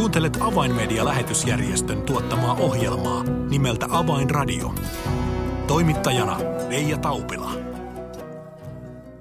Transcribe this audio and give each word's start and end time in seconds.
Kuuntelet 0.00 0.36
Avainmedia-lähetysjärjestön 0.40 2.02
tuottamaa 2.02 2.54
ohjelmaa 2.54 3.24
nimeltä 3.24 3.86
Avainradio. 3.90 4.74
Toimittajana 5.66 6.38
Leija 6.68 6.98
Taupila. 6.98 7.52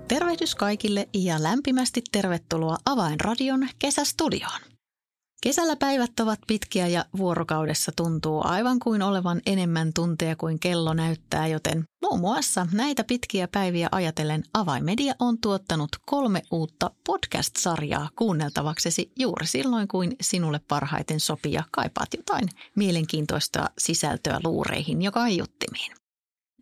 Tervehdys 0.07 0.55
kaikille 0.55 1.10
ja 1.13 1.44
lämpimästi 1.44 2.04
tervetuloa 2.12 2.78
Avainradion 2.86 3.68
kesästudioon. 3.79 4.68
Kesällä 5.43 5.75
päivät 5.75 6.19
ovat 6.19 6.39
pitkiä 6.47 6.87
ja 6.87 7.05
vuorokaudessa 7.17 7.91
tuntuu 7.95 8.41
aivan 8.43 8.79
kuin 8.79 9.01
olevan 9.01 9.41
enemmän 9.45 9.93
tunteja 9.93 10.35
kuin 10.35 10.59
kello 10.59 10.93
näyttää, 10.93 11.47
joten 11.47 11.83
muun 12.01 12.19
muassa 12.19 12.67
näitä 12.71 13.03
pitkiä 13.03 13.47
päiviä 13.47 13.89
ajatellen 13.91 14.43
Avaimedia 14.53 15.13
on 15.20 15.38
tuottanut 15.41 15.89
kolme 16.05 16.41
uutta 16.52 16.91
podcast-sarjaa 17.05 18.09
kuunneltavaksesi 18.15 19.11
juuri 19.20 19.47
silloin, 19.47 19.88
kuin 19.88 20.15
sinulle 20.21 20.59
parhaiten 20.67 21.20
sopii 21.20 21.53
ja 21.53 21.63
kaipaat 21.71 22.13
jotain 22.17 22.49
mielenkiintoista 22.75 23.69
sisältöä 23.77 24.39
luureihin 24.44 25.02
ja 25.02 25.11
kaiuttimiin. 25.11 25.91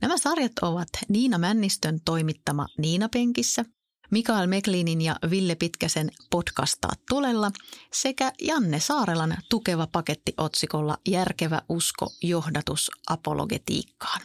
Nämä 0.02 0.18
sarjat 0.18 0.60
ovat 0.62 0.90
Niina 1.10 1.38
Männistön 1.38 2.00
toimittama 2.06 2.66
Niina 2.78 3.10
Penkissä, 3.10 3.66
Mikael 4.12 4.48
Meklinin 4.48 5.02
ja 5.02 5.16
Ville 5.30 5.56
Pitkäsen 5.56 6.12
podcastaa 6.30 6.92
tulella 7.10 7.52
sekä 7.94 8.32
Janne 8.42 8.80
Saarelan 8.80 9.38
tukeva 9.50 9.88
paketti 9.92 10.34
otsikolla 10.38 10.98
Järkevä 11.10 11.62
usko 11.70 12.08
johdatus 12.24 12.92
apologetiikkaan. 13.10 14.22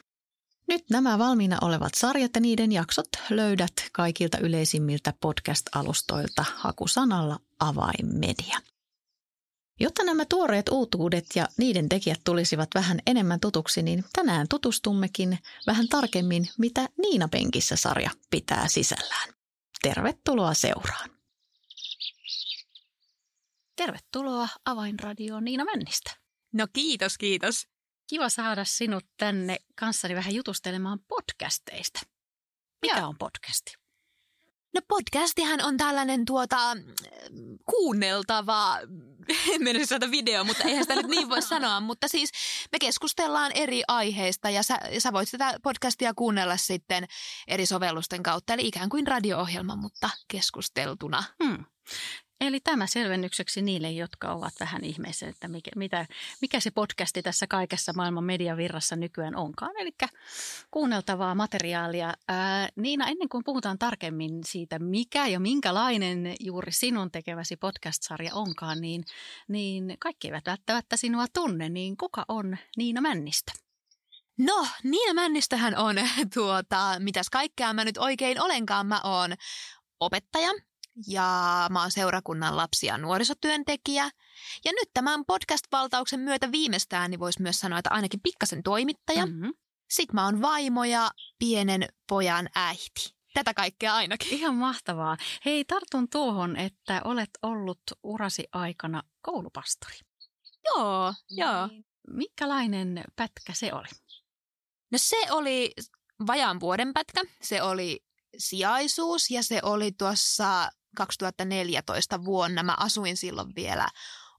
Nyt 0.68 0.90
nämä 0.90 1.18
valmiina 1.18 1.58
olevat 1.60 1.94
sarjat 1.94 2.30
ja 2.34 2.40
niiden 2.40 2.72
jaksot 2.72 3.08
löydät 3.30 3.72
kaikilta 3.92 4.38
yleisimmiltä 4.38 5.14
podcast-alustoilta 5.20 6.44
hakusanalla 6.54 7.40
avainmedia. 7.58 8.58
Jotta 9.80 10.04
nämä 10.04 10.24
tuoreet 10.24 10.68
uutuudet 10.68 11.26
ja 11.34 11.48
niiden 11.56 11.88
tekijät 11.88 12.20
tulisivat 12.24 12.68
vähän 12.74 12.98
enemmän 13.06 13.40
tutuksi, 13.40 13.82
niin 13.82 14.04
tänään 14.12 14.48
tutustummekin 14.48 15.38
vähän 15.66 15.88
tarkemmin, 15.88 16.48
mitä 16.58 16.88
Niina 16.98 17.28
Penkissä 17.28 17.76
sarja 17.76 18.10
pitää 18.30 18.68
sisällään. 18.68 19.41
Tervetuloa 19.82 20.54
seuraan. 20.54 21.10
Tervetuloa 23.76 24.48
Avainradioon 24.64 25.44
Niina 25.44 25.64
Männistä. 25.64 26.10
No 26.52 26.66
kiitos, 26.72 27.18
kiitos. 27.18 27.66
Kiva 28.06 28.28
saada 28.28 28.64
sinut 28.64 29.04
tänne 29.16 29.56
kanssani 29.74 30.14
vähän 30.14 30.34
jutustelemaan 30.34 30.98
podcasteista. 31.08 32.00
Mikä 32.82 32.98
Joo. 32.98 33.08
on 33.08 33.18
podcasti? 33.18 33.74
No 34.74 34.80
podcastihan 34.88 35.64
on 35.64 35.76
tällainen 35.76 36.24
tuota 36.24 36.56
kuunneltava, 37.70 38.78
en 39.54 39.62
mennä 39.62 39.86
saada 39.86 40.10
video, 40.10 40.44
mutta 40.44 40.64
eihän 40.64 40.84
sitä 40.84 40.94
nyt 40.94 41.06
niin 41.06 41.28
voi 41.28 41.42
sanoa, 41.42 41.80
mutta 41.80 42.08
siis 42.08 42.30
me 42.72 42.78
keskustellaan 42.78 43.52
eri 43.54 43.82
aiheista 43.88 44.50
ja 44.50 44.62
sä, 44.62 44.78
sä 44.98 45.12
voit 45.12 45.30
tätä 45.30 45.54
podcastia 45.62 46.14
kuunnella 46.14 46.56
sitten 46.56 47.06
eri 47.48 47.66
sovellusten 47.66 48.22
kautta, 48.22 48.54
eli 48.54 48.68
ikään 48.68 48.88
kuin 48.88 49.06
radio-ohjelma, 49.06 49.76
mutta 49.76 50.10
keskusteltuna. 50.28 51.24
Hmm. 51.44 51.64
Eli 52.42 52.60
tämä 52.60 52.86
selvennykseksi 52.86 53.62
niille, 53.62 53.90
jotka 53.90 54.32
ovat 54.32 54.52
vähän 54.60 54.84
ihmeessä, 54.84 55.28
että 55.28 55.48
mikä, 55.48 55.70
mitä, 55.76 56.06
mikä 56.40 56.60
se 56.60 56.70
podcasti 56.70 57.22
tässä 57.22 57.46
kaikessa 57.46 57.92
maailman 57.96 58.24
mediavirrassa 58.24 58.96
nykyään 58.96 59.36
onkaan. 59.36 59.76
Eli 59.78 59.90
kuunneltavaa 60.70 61.34
materiaalia. 61.34 62.14
Ää, 62.28 62.68
Niina, 62.76 63.08
ennen 63.08 63.28
kuin 63.28 63.44
puhutaan 63.44 63.78
tarkemmin 63.78 64.40
siitä, 64.46 64.78
mikä 64.78 65.26
ja 65.26 65.40
minkälainen 65.40 66.34
juuri 66.40 66.72
sinun 66.72 67.10
tekeväsi 67.10 67.56
podcast-sarja 67.56 68.34
onkaan, 68.34 68.80
niin, 68.80 69.04
niin 69.48 69.96
kaikki 69.98 70.28
eivät 70.28 70.46
välttämättä 70.46 70.96
sinua 70.96 71.24
tunne. 71.32 71.68
Niin 71.68 71.96
kuka 71.96 72.24
on 72.28 72.56
Niina 72.76 73.00
Männistä? 73.00 73.52
No, 74.38 74.66
Niina 74.84 75.14
Männistähän 75.14 75.76
on 75.76 75.96
tuota, 76.34 76.96
mitäs 76.98 77.30
kaikkea 77.30 77.72
mä 77.72 77.84
nyt 77.84 77.98
oikein 77.98 78.40
olenkaan. 78.40 78.86
Mä 78.86 79.00
oon 79.04 79.34
opettaja 80.00 80.52
ja 81.06 81.66
mä 81.70 81.80
oon 81.80 81.90
seurakunnan 81.90 82.56
lapsi- 82.56 82.86
ja 82.86 82.98
nuorisotyöntekijä. 82.98 84.10
Ja 84.64 84.72
nyt 84.72 84.88
tämän 84.94 85.24
podcast-valtauksen 85.26 86.20
myötä 86.20 86.52
viimeistään 86.52 87.10
niin 87.10 87.20
voisi 87.20 87.42
myös 87.42 87.60
sanoa, 87.60 87.78
että 87.78 87.90
ainakin 87.90 88.20
pikkasen 88.20 88.62
toimittaja. 88.62 89.26
Mm. 89.26 89.32
Mm-hmm. 89.32 89.52
Sitten 89.90 90.14
mä 90.14 90.24
oon 90.24 90.42
vaimo 90.42 90.84
ja 90.84 91.10
pienen 91.38 91.88
pojan 92.08 92.48
äiti. 92.54 93.14
Tätä 93.34 93.54
kaikkea 93.54 93.94
ainakin. 93.94 94.28
Ihan 94.28 94.54
mahtavaa. 94.54 95.16
Hei, 95.44 95.64
tartun 95.64 96.08
tuohon, 96.08 96.56
että 96.56 97.00
olet 97.04 97.30
ollut 97.42 97.80
urasi 98.02 98.44
aikana 98.52 99.02
koulupastori. 99.22 99.96
Joo, 100.64 101.14
joo. 101.30 101.66
Niin, 101.66 101.84
Minkälainen 102.10 103.04
pätkä 103.16 103.52
se 103.52 103.72
oli? 103.72 103.88
No 104.90 104.98
se 104.98 105.16
oli 105.30 105.72
vajaan 106.26 106.60
vuoden 106.60 106.92
pätkä. 106.92 107.22
Se 107.42 107.62
oli 107.62 108.04
sijaisuus 108.38 109.30
ja 109.30 109.42
se 109.42 109.60
oli 109.62 109.92
tuossa 109.92 110.70
2014 110.96 112.24
vuonna. 112.24 112.62
Mä 112.62 112.74
asuin 112.78 113.16
silloin 113.16 113.54
vielä 113.56 113.88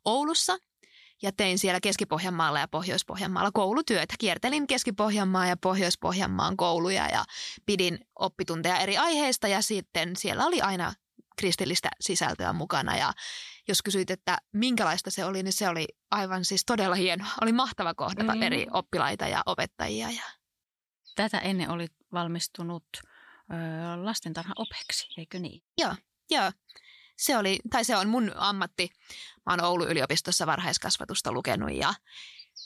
Oulussa 0.05 0.57
ja 1.21 1.31
tein 1.31 1.59
siellä 1.59 1.79
Keski-Pohjanmaalla 1.79 2.59
ja 2.59 2.67
Pohjois-Pohjanmaalla 2.67 3.51
koulutyötä. 3.53 4.13
Kiertelin 4.19 4.67
Keski-Pohjanmaan 4.67 5.49
ja 5.49 5.57
Pohjois-Pohjanmaan 5.57 6.57
kouluja 6.57 7.07
ja 7.09 7.25
pidin 7.65 7.99
oppitunteja 8.19 8.77
eri 8.77 8.97
aiheista 8.97 9.47
ja 9.47 9.61
sitten 9.61 10.15
siellä 10.15 10.45
oli 10.45 10.61
aina 10.61 10.93
kristillistä 11.37 11.89
sisältöä 12.01 12.53
mukana 12.53 12.97
ja 12.97 13.13
jos 13.67 13.81
kysyit, 13.81 14.11
että 14.11 14.37
minkälaista 14.53 15.11
se 15.11 15.25
oli, 15.25 15.43
niin 15.43 15.53
se 15.53 15.69
oli 15.69 15.87
aivan 16.11 16.45
siis 16.45 16.65
todella 16.65 16.95
hienoa. 16.95 17.27
Oli 17.41 17.51
mahtava 17.51 17.93
kohdata 17.93 18.35
Mm. 18.35 18.41
eri 18.41 18.67
oppilaita 18.71 19.27
ja 19.27 19.43
opettajia. 19.45 20.09
Ja... 20.09 20.23
Tätä 21.15 21.39
ennen 21.39 21.69
olit 21.69 21.93
valmistunut 22.13 22.83
lastentarhan 24.03 24.55
opeksi, 24.57 25.07
eikö 25.17 25.39
niin? 25.39 25.63
Joo, 25.77 25.95
joo. 26.31 26.51
Se, 27.17 27.37
oli, 27.37 27.59
tai 27.69 27.85
se 27.85 27.97
on 27.97 28.09
mun 28.09 28.31
ammatti. 28.35 28.89
Mä 29.45 29.53
oon 29.53 29.63
Oulun 29.63 29.89
yliopistossa 29.89 30.47
varhaiskasvatusta 30.47 31.31
lukenut 31.31 31.71
ja 31.71 31.93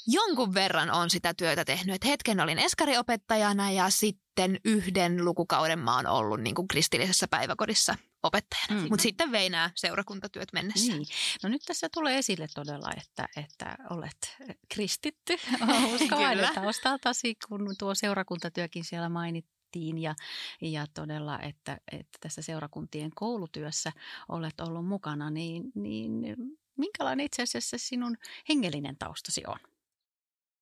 jonkun 0.08 0.54
verran 0.54 0.92
on 0.92 1.10
sitä 1.10 1.34
työtä 1.34 1.66
tehnyt. 1.66 1.96
Et 1.96 2.06
hetken 2.06 2.40
olin 2.40 2.60
eskariopettajana 2.60 3.72
ja 3.72 3.90
sitten 3.90 4.60
yhden 4.66 5.26
lukukauden 5.26 5.80
mä 5.80 5.96
oon 5.96 6.08
ollut 6.08 6.42
niin 6.42 6.56
kuin 6.56 6.68
kristillisessä 6.68 7.28
päiväkodissa 7.28 7.96
opettajana. 8.24 8.82
Mm. 8.82 8.90
Mutta 8.90 9.04
sitten 9.04 9.32
vein 9.32 9.52
nämä 9.52 9.72
seurakuntatyöt 9.76 10.54
mennessä. 10.54 10.94
Niin. 10.94 11.08
No 11.44 11.50
nyt 11.50 11.62
tässä 11.66 11.88
tulee 11.94 12.18
esille 12.18 12.48
todella, 12.56 12.90
että, 12.98 13.28
että 13.38 13.78
olet 13.90 14.36
kristitty 14.74 15.36
uskovainen 15.96 16.56
taustaltasi, 16.56 17.36
kun 17.48 17.76
tuo 17.80 17.96
seurakuntatyökin 17.96 18.84
siellä 18.84 19.10
mainittiin 19.10 19.57
ja, 19.98 20.16
ja 20.62 20.86
todella, 20.94 21.40
että, 21.40 21.78
että 21.92 22.18
tässä 22.20 22.42
seurakuntien 22.42 23.12
koulutyössä 23.16 23.92
olet 24.30 24.60
ollut 24.60 24.88
mukana, 24.88 25.30
niin, 25.30 25.64
niin 25.76 26.36
minkälainen 26.78 27.26
itse 27.26 27.44
asiassa 27.44 27.78
sinun 27.80 28.18
hengellinen 28.50 28.98
taustasi 28.98 29.44
on? 29.48 29.60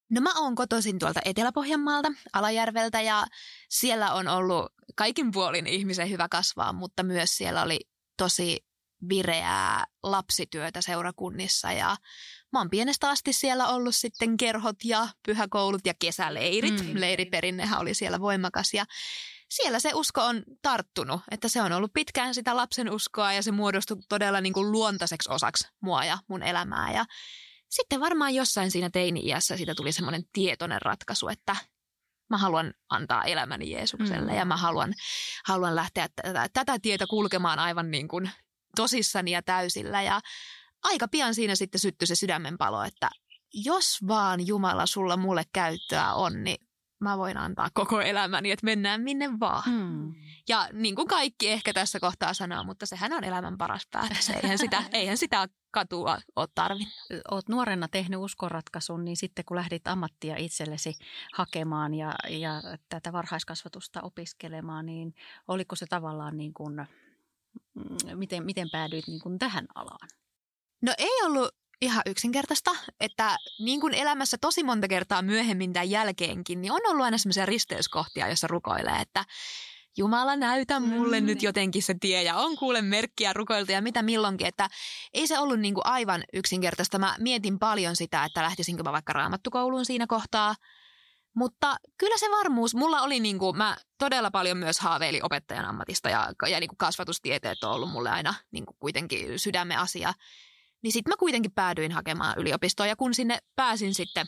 No 0.10 0.22
mä 0.22 0.40
oon 0.40 0.56
kotoisin 0.56 1.00
tuolta 1.00 1.20
Etelä-Pohjanmaalta, 1.26 2.12
Alajärveltä 2.34 3.02
ja 3.02 3.26
siellä 3.70 4.14
on 4.14 4.28
ollut 4.28 4.66
kaikin 4.96 5.32
puolin 5.32 5.68
ihmisen 5.68 6.10
hyvä 6.10 6.28
kasvaa, 6.30 6.74
mutta 6.74 7.04
myös 7.04 7.38
siellä 7.38 7.64
oli 7.64 7.80
tosi 8.18 8.66
vireää 9.10 9.86
lapsityötä 10.04 10.82
seurakunnissa 10.82 11.72
ja 11.72 11.98
mä 12.54 12.60
oon 12.60 12.70
pienestä 12.70 13.10
asti 13.10 13.34
siellä 13.34 13.68
ollut 13.68 13.96
sitten 13.96 14.38
kerhot 14.38 14.76
ja 14.84 15.08
pyhäkoulut 15.26 15.86
ja 15.86 15.94
kesäleirit. 16.00 16.82
Mm. 16.82 17.00
Leiriperinnehän 17.00 17.80
oli 17.80 17.94
siellä 17.94 18.20
voimakas 18.20 18.74
ja 18.74 18.86
siellä 19.50 19.80
se 19.80 19.92
usko 19.94 20.22
on 20.22 20.44
tarttunut, 20.62 21.22
että 21.32 21.48
se 21.48 21.62
on 21.62 21.72
ollut 21.72 21.94
pitkään 21.94 22.36
sitä 22.36 22.56
lapsen 22.56 22.92
uskoa 22.92 23.34
ja 23.34 23.44
se 23.44 23.52
muodostui 23.52 23.98
todella 24.10 24.42
niin 24.42 24.54
kuin 24.54 24.72
luontaiseksi 24.72 25.32
osaksi 25.32 25.68
mua 25.82 26.06
ja 26.06 26.18
mun 26.28 26.44
elämää 26.44 26.92
ja 26.94 27.06
sitten 27.70 28.00
varmaan 28.00 28.36
jossain 28.36 28.72
siinä 28.72 28.90
teini-iässä 28.90 29.58
siitä 29.58 29.76
tuli 29.76 29.92
semmoinen 29.92 30.24
tietoinen 30.34 30.82
ratkaisu, 30.82 31.28
että 31.28 31.56
mä 32.30 32.38
haluan 32.38 32.74
antaa 32.90 33.24
elämäni 33.24 33.72
Jeesukselle 33.72 34.32
Mm. 34.32 34.38
ja 34.38 34.46
mä 34.46 34.58
haluan, 34.58 34.94
haluan 35.46 35.76
lähteä 35.76 36.10
tätä, 36.16 36.50
tätä 36.54 36.80
tietä 36.82 37.08
kulkemaan 37.08 37.60
aivan 37.60 37.92
niin 37.92 38.08
kuin 38.08 38.32
tosissani 38.76 39.32
ja 39.32 39.42
täysillä. 39.42 40.02
Ja 40.02 40.22
aika 40.84 41.08
pian 41.08 41.36
siinä 41.36 41.56
sitten 41.56 41.82
syttyi 41.82 42.08
se 42.08 42.16
sydämenpalo, 42.16 42.84
että 42.84 43.10
jos 43.54 44.08
vaan 44.08 44.48
Jumala 44.48 44.86
sulla 44.86 45.18
mulle 45.18 45.44
käyttöä 45.54 46.14
on, 46.14 46.44
niin 46.44 46.58
mä 47.00 47.18
voin 47.18 47.38
antaa 47.38 47.70
koko 47.74 48.02
elämäni, 48.02 48.52
että 48.52 48.66
mennään 48.66 49.02
minne 49.02 49.40
vaan. 49.40 49.64
Hmm. 49.66 50.14
Ja 50.48 50.70
niin 50.74 50.96
kuin 50.96 51.08
kaikki 51.08 51.50
ehkä 51.50 51.74
tässä 51.74 52.00
kohtaa 52.00 52.34
sanoo, 52.34 52.64
mutta 52.64 52.86
sehän 52.86 53.14
on 53.14 53.24
elämän 53.24 53.58
paras 53.58 53.88
päätös. 53.92 54.30
Eihän 54.30 54.58
sitä, 54.58 54.84
eihän 54.94 55.18
sitä 55.18 55.48
katua 55.72 56.18
ole 56.36 56.48
tarvinnut. 56.56 56.94
Olet 57.32 57.50
nuorena 57.50 57.88
tehnyt 57.88 58.20
uskonratkaisun, 58.20 59.06
niin 59.06 59.18
sitten 59.18 59.46
kun 59.46 59.58
lähdit 59.58 59.88
ammattia 59.88 60.36
itsellesi 60.38 60.94
hakemaan 61.34 61.94
ja, 61.94 62.16
ja 62.30 62.62
tätä 62.90 63.14
varhaiskasvatusta 63.14 64.02
opiskelemaan, 64.02 64.86
niin 64.86 65.14
oliko 65.48 65.76
se 65.76 65.86
tavallaan 65.86 66.38
niin 66.38 66.54
kuin, 66.54 66.88
miten, 68.16 68.46
miten 68.46 68.70
päädyit 68.72 69.08
niin 69.08 69.20
kuin 69.20 69.40
tähän 69.40 69.66
alaan? 69.76 70.10
No 70.82 70.94
ei 70.98 71.24
ollut 71.26 71.50
ihan 71.82 72.04
yksinkertaista, 72.06 72.72
että 73.00 73.38
niin 73.60 73.82
kuin 73.82 73.94
elämässä 73.94 74.38
tosi 74.42 74.64
monta 74.64 74.88
kertaa 74.88 75.22
myöhemmin 75.22 75.74
tämän 75.74 75.90
jälkeenkin, 75.90 76.62
niin 76.62 76.72
on 76.72 76.82
ollut 76.90 77.04
aina 77.06 77.18
semmoisia 77.18 77.46
risteyskohtia, 77.46 78.28
joissa 78.28 78.48
rukoilee, 78.48 79.02
että 79.02 79.26
Jumala 79.98 80.36
näytä 80.36 80.80
mulle 80.80 81.20
mm. 81.20 81.26
nyt 81.26 81.44
jotenkin 81.44 81.84
se 81.84 81.96
tie 82.02 82.24
ja 82.24 82.36
on 82.36 82.56
kuule 82.56 82.82
merkkiä 82.82 83.34
rukoiltu 83.34 83.72
ja 83.72 83.82
mitä 83.82 84.02
milloinkin, 84.02 84.48
että 84.48 84.70
ei 85.14 85.28
se 85.28 85.40
ollut 85.40 85.60
niin 85.60 85.74
kuin 85.74 85.86
aivan 85.86 86.24
yksinkertaista. 86.34 87.00
Mä 87.00 87.16
mietin 87.20 87.60
paljon 87.60 87.96
sitä, 87.96 88.26
että 88.26 88.44
lähtisinkö 88.44 88.84
mä 88.84 88.92
vaikka 88.92 89.14
raamattukouluun 89.14 89.86
siinä 89.86 90.08
kohtaa, 90.08 90.56
mutta 91.36 91.76
kyllä 91.98 92.18
se 92.18 92.26
varmuus, 92.32 92.76
mulla 92.76 93.02
oli 93.02 93.20
niin 93.20 93.40
kuin, 93.40 93.58
mä 93.58 93.78
todella 93.98 94.32
paljon 94.32 94.58
myös 94.58 94.80
haaveili 94.80 95.20
opettajan 95.24 95.66
ammatista 95.66 96.10
ja, 96.10 96.32
ja 96.50 96.60
niin 96.60 96.68
kuin 96.68 96.78
kasvatustieteet 96.78 97.64
on 97.64 97.72
ollut 97.72 97.92
mulle 97.92 98.10
aina 98.10 98.34
niin 98.52 98.66
kuin 98.66 98.78
kuitenkin 98.80 99.40
sydämen 99.40 99.80
asia. 99.80 100.14
Niin 100.84 100.92
sitten 100.92 101.12
mä 101.12 101.18
kuitenkin 101.18 101.52
päädyin 101.52 101.92
hakemaan 101.92 102.38
yliopistoa 102.38 102.88
ja 102.88 102.96
kun 102.96 103.14
sinne 103.14 103.38
pääsin 103.56 103.96
sitten 103.96 104.28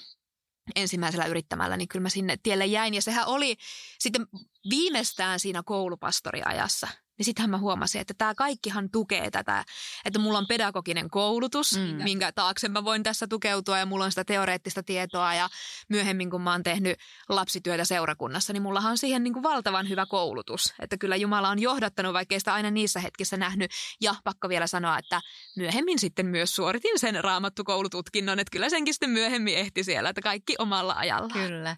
ensimmäisellä 0.76 1.26
yrittämällä, 1.26 1.78
niin 1.78 1.88
kyllä 1.88 2.04
mä 2.04 2.10
sinne 2.10 2.38
tielle 2.44 2.66
jäin. 2.66 2.94
Ja 2.94 3.02
sehän 3.02 3.28
oli 3.28 3.56
sitten 4.00 4.28
viimeistään 4.70 5.40
siinä 5.40 5.64
koulupastoriajassa– 5.66 6.88
niin 7.18 7.26
sittenhän 7.26 7.50
mä 7.50 7.58
huomasin, 7.58 8.02
että 8.02 8.14
tämä 8.18 8.36
kaikkihan 8.36 8.90
tukee 8.90 9.32
tätä, 9.32 9.66
että 10.06 10.20
mulla 10.20 10.38
on 10.38 10.48
pedagoginen 10.48 11.10
koulutus, 11.10 11.78
mm. 11.78 12.04
minkä 12.04 12.32
taakse 12.32 12.70
mä 12.70 12.84
voin 12.84 13.04
tässä 13.04 13.28
tukeutua 13.28 13.78
ja 13.78 13.86
mulla 13.86 14.06
on 14.06 14.12
sitä 14.12 14.24
teoreettista 14.24 14.84
tietoa 14.84 15.34
ja 15.34 15.50
myöhemmin 15.90 16.30
kun 16.30 16.42
mä 16.42 16.52
oon 16.52 16.64
tehnyt 16.64 17.00
lapsityötä 17.30 17.86
seurakunnassa, 17.86 18.54
niin 18.54 18.64
mullahan 18.64 18.92
on 18.92 18.98
siihen 18.98 19.24
niin 19.24 19.34
kuin 19.34 19.44
valtavan 19.44 19.90
hyvä 19.90 20.06
koulutus. 20.06 20.74
Että 20.80 20.98
kyllä 20.98 21.16
Jumala 21.16 21.50
on 21.50 21.60
johdattanut, 21.60 22.14
vaikkei 22.14 22.40
sitä 22.40 22.54
aina 22.54 22.72
niissä 22.72 23.00
hetkissä 23.00 23.38
nähnyt. 23.38 23.72
Ja 24.02 24.16
pakko 24.24 24.50
vielä 24.50 24.68
sanoa, 24.68 24.98
että 24.98 25.22
myöhemmin 25.58 26.00
sitten 26.00 26.26
myös 26.26 26.56
suoritin 26.56 27.00
sen 27.00 27.24
raamattukoulututkinnon, 27.24 28.40
että 28.40 28.52
kyllä 28.52 28.70
senkin 28.70 28.94
sitten 28.94 29.10
myöhemmin 29.10 29.58
ehti 29.58 29.84
siellä, 29.84 30.10
että 30.10 30.22
kaikki 30.22 30.56
omalla 30.60 30.94
ajalla. 30.98 31.34
Kyllä. 31.34 31.78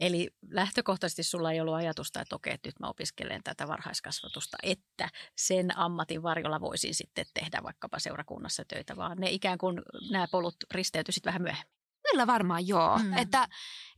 Eli 0.00 0.30
lähtökohtaisesti 0.50 1.22
sulla 1.22 1.52
ei 1.52 1.60
ollut 1.60 1.74
ajatusta, 1.74 2.20
että 2.20 2.36
okei, 2.36 2.54
että 2.54 2.68
nyt 2.68 2.80
mä 2.80 2.88
opiskelen 2.88 3.42
tätä 3.44 3.68
varhaiskasvatusta 3.68 4.56
että 4.74 5.08
sen 5.36 5.78
ammatin 5.78 6.22
varjolla 6.22 6.60
voisin 6.60 6.94
sitten 6.94 7.26
tehdä 7.34 7.62
vaikkapa 7.62 7.98
seurakunnassa 7.98 8.64
töitä, 8.68 8.96
vaan 8.96 9.18
ne 9.18 9.30
ikään 9.30 9.58
kuin 9.58 9.82
nämä 10.10 10.26
polut 10.30 10.56
risteytyisivät 10.74 11.26
vähän 11.26 11.42
myöhemmin. 11.42 11.74
Kyllä 12.10 12.26
varmaan 12.26 12.68
joo. 12.68 12.98
Mm. 12.98 13.18
Että 13.18 13.48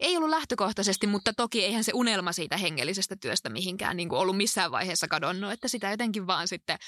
ei 0.01 0.17
ollut 0.17 0.31
lähtökohtaisesti, 0.31 1.07
mutta 1.07 1.33
toki 1.33 1.65
eihän 1.65 1.85
se 1.85 1.93
unelma 1.95 2.33
siitä 2.33 2.57
hengellisestä 2.57 3.17
työstä 3.17 3.51
mihinkään 3.51 3.97
niin 3.97 4.09
kuin 4.09 4.19
ollut 4.19 4.37
missään 4.37 4.71
vaiheessa 4.71 5.09
kadonnut. 5.09 5.53
Että 5.53 5.69
sitä 5.69 5.91
jotenkin 5.91 6.27
vaan 6.27 6.49
sitten 6.49 6.79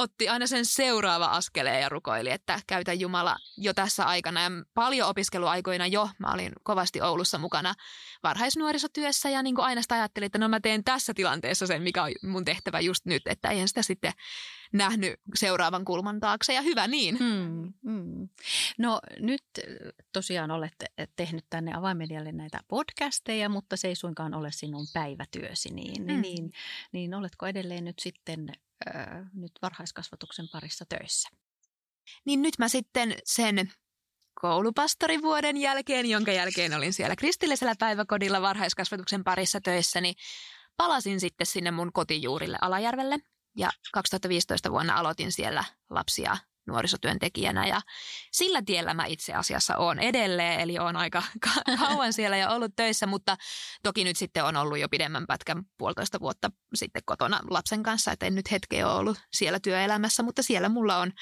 otti 0.00 0.28
aina 0.28 0.46
sen 0.46 0.66
seuraava 0.66 1.26
askeleen 1.26 1.80
ja 1.80 1.88
rukoili, 1.88 2.30
että 2.30 2.60
käytä 2.66 2.92
Jumala 2.92 3.36
jo 3.56 3.74
tässä 3.74 4.04
aikana. 4.04 4.42
Ja 4.42 4.50
paljon 4.74 5.08
opiskeluaikoina 5.08 5.86
jo, 5.86 6.08
mä 6.18 6.32
olin 6.32 6.52
kovasti 6.62 7.02
Oulussa 7.02 7.38
mukana 7.38 7.74
varhaisnuorisotyössä 8.22 9.30
ja 9.30 9.42
niin 9.42 9.54
kuin 9.54 9.64
aina 9.64 9.82
sitä 9.82 9.94
ajattelin, 9.94 10.26
että 10.26 10.38
no 10.38 10.48
mä 10.48 10.60
teen 10.60 10.84
tässä 10.84 11.14
tilanteessa 11.14 11.66
sen, 11.66 11.82
mikä 11.82 12.02
on 12.02 12.12
mun 12.22 12.44
tehtävä 12.44 12.80
just 12.80 13.06
nyt, 13.06 13.22
että 13.26 13.48
eihän 13.48 13.68
sitä 13.68 13.82
sitten 13.82 14.12
nähnyt 14.72 15.20
seuraavan 15.34 15.84
kulman 15.84 16.20
taakse 16.20 16.52
ja 16.52 16.62
hyvä 16.62 16.88
niin. 16.88 17.18
Hmm, 17.18 17.72
hmm. 17.84 18.28
No 18.78 19.00
nyt 19.18 19.42
tosiaan 20.12 20.50
olette 20.50 20.86
tehnyt 21.16 21.44
tänne 21.50 21.74
avaimedialle 21.74 22.32
näitä 22.32 22.60
podcasteja, 22.68 23.48
mutta 23.48 23.76
se 23.76 23.88
ei 23.88 23.94
suinkaan 23.94 24.34
ole 24.34 24.52
sinun 24.52 24.86
päivätyösi, 24.92 25.74
niin, 25.74 26.04
hmm. 26.04 26.20
niin, 26.20 26.52
niin 26.92 27.14
oletko 27.14 27.46
edelleen 27.46 27.84
nyt 27.84 27.98
sitten 27.98 28.52
nyt 29.34 29.52
varhaiskasvatuksen 29.62 30.48
parissa 30.52 30.84
töissä. 30.88 31.28
Niin 32.24 32.42
nyt 32.42 32.58
mä 32.58 32.68
sitten 32.68 33.14
sen 33.24 33.72
koulupastorivuoden 34.40 35.56
jälkeen, 35.56 36.06
jonka 36.06 36.32
jälkeen 36.32 36.74
olin 36.74 36.92
siellä 36.92 37.16
kristillisellä 37.16 37.74
päiväkodilla 37.78 38.42
varhaiskasvatuksen 38.42 39.24
parissa 39.24 39.60
töissä, 39.60 40.00
niin 40.00 40.14
palasin 40.76 41.20
sitten 41.20 41.46
sinne 41.46 41.70
mun 41.70 41.92
kotijuurille 41.92 42.58
Alajärvelle. 42.60 43.18
Ja 43.56 43.70
2015 43.92 44.70
vuonna 44.70 44.94
aloitin 44.94 45.32
siellä 45.32 45.64
lapsia 45.90 46.36
nuorisotyöntekijänä 46.66 47.66
ja 47.66 47.80
sillä 48.32 48.62
tiellä 48.66 48.94
mä 48.94 49.04
itse 49.04 49.34
asiassa 49.34 49.76
olen 49.76 49.98
edelleen, 49.98 50.60
eli 50.60 50.78
olen 50.78 50.96
aika 50.96 51.22
kauan 51.78 52.12
siellä 52.12 52.36
ja 52.36 52.50
ollut 52.50 52.72
töissä, 52.76 53.06
mutta 53.06 53.36
toki 53.82 54.04
nyt 54.04 54.16
sitten 54.16 54.44
on 54.44 54.56
ollut 54.56 54.78
jo 54.78 54.88
pidemmän 54.88 55.26
pätkän 55.26 55.62
puolitoista 55.78 56.20
vuotta 56.20 56.50
sitten 56.74 57.02
kotona 57.06 57.40
lapsen 57.50 57.82
kanssa, 57.82 58.12
että 58.12 58.26
en 58.26 58.34
nyt 58.34 58.50
hetkeä 58.50 58.88
ole 58.88 58.98
ollut 58.98 59.18
siellä 59.32 59.60
työelämässä, 59.60 60.22
mutta 60.22 60.42
siellä 60.42 60.68
mulla 60.68 60.96
on 60.96 61.12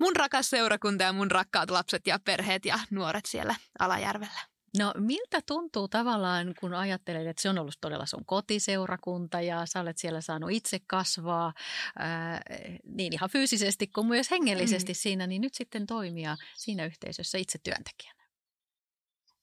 mun 0.00 0.16
rakas 0.16 0.50
seurakunta 0.50 1.04
ja 1.04 1.12
mun 1.12 1.30
rakkaat 1.30 1.70
lapset 1.70 2.06
ja 2.06 2.18
perheet 2.24 2.64
ja 2.64 2.78
nuoret 2.90 3.26
siellä 3.26 3.54
Alajärvellä. 3.78 4.51
No 4.78 4.94
miltä 4.98 5.40
tuntuu 5.46 5.88
tavallaan, 5.88 6.54
kun 6.60 6.74
ajattelet, 6.74 7.26
että 7.26 7.42
se 7.42 7.48
on 7.48 7.58
ollut 7.58 7.78
todella 7.80 8.06
sun 8.06 8.24
kotiseurakunta 8.26 9.40
ja 9.40 9.66
sä 9.66 9.80
olet 9.80 9.98
siellä 9.98 10.20
saanut 10.20 10.50
itse 10.50 10.78
kasvaa 10.86 11.52
ää, 11.98 12.40
niin 12.84 13.12
ihan 13.12 13.30
fyysisesti 13.30 13.86
kuin 13.86 14.06
myös 14.06 14.30
hengellisesti 14.30 14.92
mm. 14.92 14.96
siinä, 14.96 15.26
niin 15.26 15.42
nyt 15.42 15.54
sitten 15.54 15.86
toimia 15.86 16.36
siinä 16.56 16.84
yhteisössä 16.84 17.38
itse 17.38 17.58
työntekijänä? 17.62 18.22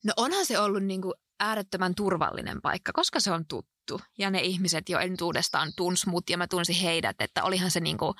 No 0.05 0.13
onhan 0.17 0.45
se 0.45 0.59
ollut 0.59 0.83
niin 0.83 1.01
kuin 1.01 1.13
äärettömän 1.39 1.95
turvallinen 1.95 2.61
paikka, 2.61 2.91
koska 2.93 3.19
se 3.19 3.31
on 3.31 3.45
tuttu 3.47 4.01
ja 4.17 4.29
ne 4.29 4.41
ihmiset 4.41 4.89
jo 4.89 4.99
entuudestaan 4.99 5.71
tuns 5.75 6.05
mut 6.05 6.29
ja 6.29 6.37
mä 6.37 6.47
tunsin 6.47 6.75
heidät, 6.75 7.21
että 7.21 7.43
olihan 7.43 7.71
se 7.71 7.79
niin 7.79 7.97
kuin 7.97 8.13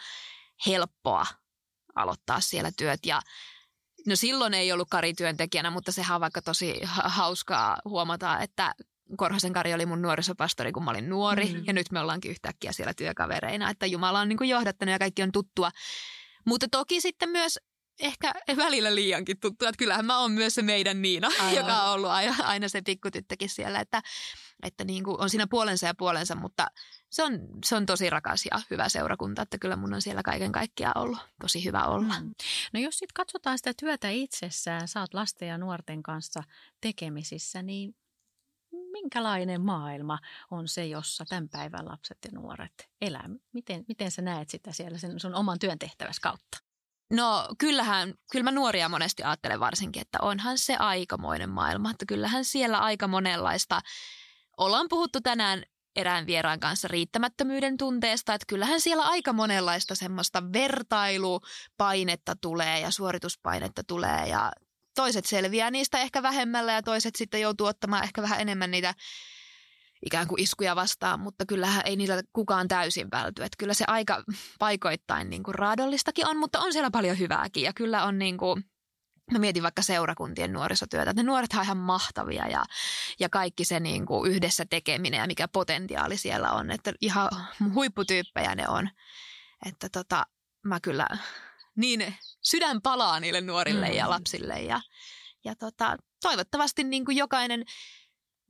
helppoa 0.68 1.26
aloittaa 1.96 2.40
siellä 2.40 2.72
työt 2.78 3.00
ja 3.06 3.22
No 4.08 4.16
silloin 4.16 4.54
ei 4.54 4.72
ollut 4.72 4.90
Kari 4.92 5.14
työntekijänä, 5.14 5.70
mutta 5.70 5.92
sehän 5.92 6.16
on 6.16 6.22
vaikka 6.22 6.42
tosi 6.42 6.82
hauskaa 6.86 7.78
huomata, 7.86 8.40
että 8.40 8.74
Korhosen 9.18 9.54
Kari 9.54 9.74
oli 9.74 9.86
mun 9.86 10.02
nuorisopastori, 10.02 10.72
kun 10.72 10.84
mä 10.84 10.92
olin 10.92 11.10
nuori. 11.10 11.46
Mm-hmm. 11.46 11.64
Ja 11.68 11.74
nyt 11.74 11.92
me 11.92 12.00
ollaankin 12.00 12.32
yhtäkkiä 12.32 12.72
siellä 12.72 12.94
työkavereina, 12.94 13.70
että 13.70 13.86
Jumala 13.86 14.20
on 14.20 14.30
niin 14.30 14.38
kuin 14.38 14.50
johdattanut 14.50 14.92
ja 14.92 15.00
kaikki 15.00 15.24
on 15.24 15.32
tuttua. 15.32 15.72
Mutta 16.46 16.68
toki 16.72 17.02
sitten 17.02 17.30
myös 17.30 17.60
ehkä 18.00 18.34
välillä 18.58 18.96
liiankin 18.96 19.40
tuttua. 19.40 19.70
Että 19.70 19.80
kyllähän 19.80 20.06
mä 20.06 20.20
oon 20.20 20.32
myös 20.32 20.56
se 20.56 20.62
meidän 20.62 21.02
Niina, 21.02 21.28
Aivan. 21.40 21.56
joka 21.56 21.84
on 21.84 21.94
ollut 21.94 22.10
aina 22.44 22.70
se 22.70 22.82
pikkutyttökin 22.82 23.50
siellä. 23.50 23.80
Että, 23.80 24.02
että 24.64 24.84
niin 24.84 25.04
kuin 25.04 25.22
on 25.22 25.30
siinä 25.30 25.48
puolensa 25.48 25.86
ja 25.86 25.94
puolensa, 25.96 26.36
mutta 26.36 26.68
se 27.10 27.24
on, 27.24 27.40
se 27.66 27.76
on 27.76 27.86
tosi 27.86 28.10
rakas 28.10 28.46
ja 28.46 28.62
hyvä 28.72 28.90
seurakunta, 28.90 29.42
että 29.42 29.58
kyllä 29.58 29.76
mun 29.76 29.94
on 29.94 30.02
siellä 30.02 30.24
kaiken 30.24 30.52
kaikkiaan 30.52 30.98
ollut 30.98 31.20
tosi 31.42 31.66
hyvä 31.66 31.84
olla. 31.84 32.20
Mm. 32.20 32.34
No 32.74 32.80
jos 32.80 32.98
sitten 32.98 33.14
katsotaan 33.14 33.58
sitä 33.58 33.74
työtä 33.80 34.10
itsessään, 34.10 34.88
sä 34.88 35.00
oot 35.00 35.14
lasten 35.14 35.48
ja 35.48 35.58
nuorten 35.58 36.04
kanssa 36.04 36.44
tekemisissä, 36.82 37.62
niin 37.62 37.96
minkälainen 38.92 39.62
maailma 39.62 40.20
on 40.52 40.68
se, 40.68 40.86
jossa 40.86 41.26
tämän 41.26 41.50
päivän 41.50 41.86
lapset 41.86 42.18
ja 42.26 42.32
nuoret 42.34 42.90
elää? 43.02 43.30
Miten, 43.54 43.86
miten 43.88 44.12
sä 44.12 44.22
näet 44.22 44.50
sitä 44.50 44.74
siellä 44.74 44.98
sen 44.98 45.20
sun 45.20 45.36
oman 45.36 45.60
työn 45.60 45.80
tehtävässä 45.80 46.22
kautta? 46.22 46.69
No 47.14 47.48
kyllähän, 47.58 48.14
kyllä 48.32 48.44
mä 48.44 48.52
nuoria 48.52 48.90
monesti 48.90 49.24
ajattelen 49.24 49.60
varsinkin, 49.60 50.02
että 50.02 50.18
onhan 50.22 50.58
se 50.58 50.76
aikamoinen 50.76 51.50
maailma, 51.50 51.92
että 51.92 52.06
kyllähän 52.06 52.46
siellä 52.46 52.80
aika 52.80 53.08
monenlaista. 53.08 53.82
Ollaan 54.58 54.86
puhuttu 54.90 55.22
tänään 55.22 55.64
erään 55.96 56.26
vieraan 56.26 56.60
kanssa 56.60 56.88
riittämättömyyden 56.88 57.78
tunteesta, 57.78 58.34
että 58.34 58.46
kyllähän 58.48 58.82
siellä 58.82 59.04
aika 59.04 59.34
monenlaista 59.34 59.96
semmoista 59.96 60.44
vertailupainetta 60.54 62.36
tulee 62.42 62.80
ja 62.80 62.92
suorituspainetta 62.92 63.84
tulee 63.88 64.28
ja 64.28 64.52
toiset 64.96 65.26
selviää 65.26 65.72
niistä 65.72 66.00
ehkä 66.00 66.24
vähemmällä 66.24 66.72
ja 66.72 66.84
toiset 66.84 67.16
sitten 67.16 67.42
joutuu 67.42 67.68
ottamaan 67.68 68.04
ehkä 68.04 68.22
vähän 68.22 68.42
enemmän 68.42 68.72
niitä 68.72 68.94
ikään 70.06 70.28
kuin 70.28 70.42
iskuja 70.42 70.76
vastaan, 70.76 71.20
mutta 71.20 71.46
kyllähän 71.46 71.82
ei 71.86 71.96
niillä 71.96 72.24
kukaan 72.34 72.68
täysin 72.68 73.08
välty. 73.12 73.44
Että 73.44 73.56
kyllä 73.58 73.74
se 73.74 73.86
aika 73.88 74.24
paikoittain 74.60 75.30
niin 75.30 75.44
kuin 75.44 75.56
raadollistakin 75.56 76.28
on, 76.28 76.38
mutta 76.38 76.60
on 76.60 76.74
siellä 76.74 76.92
paljon 76.92 77.20
hyvääkin 77.20 77.64
ja 77.64 77.74
kyllä 77.74 78.04
on 78.04 78.20
niin 78.20 78.38
kuin, 78.38 78.64
Mä 79.32 79.40
mietin 79.40 79.64
vaikka 79.64 79.82
seurakuntien 79.82 80.54
nuorisotyötä, 80.54 81.12
että 81.12 81.24
ne 81.24 81.28
nuoret 81.28 81.54
on 81.54 81.64
ihan 81.64 81.78
mahtavia 81.78 82.48
ja, 82.48 82.64
ja 83.20 83.30
kaikki 83.30 83.66
se 83.66 83.80
niin 83.80 84.06
kuin 84.06 84.32
yhdessä 84.32 84.66
tekeminen 84.70 85.18
ja 85.18 85.28
mikä 85.28 85.48
potentiaali 85.48 86.18
siellä 86.18 86.52
on, 86.52 86.72
että 86.72 86.94
ihan 87.02 87.30
huipputyyppejä 87.74 88.56
ne 88.56 88.68
on. 88.68 88.90
Että 89.66 89.90
tota, 89.90 90.26
mä 90.66 90.80
kyllä 90.80 91.08
niin 91.76 92.16
sydän 92.42 92.82
palaa 92.82 93.20
niille 93.20 93.42
nuorille 93.42 93.88
mm. 93.88 93.96
ja 93.96 94.10
lapsille 94.10 94.62
ja, 94.62 94.82
ja 95.44 95.56
tota, 95.56 95.98
toivottavasti 96.22 96.84
niin 96.84 97.06
kuin 97.06 97.18
jokainen 97.18 97.66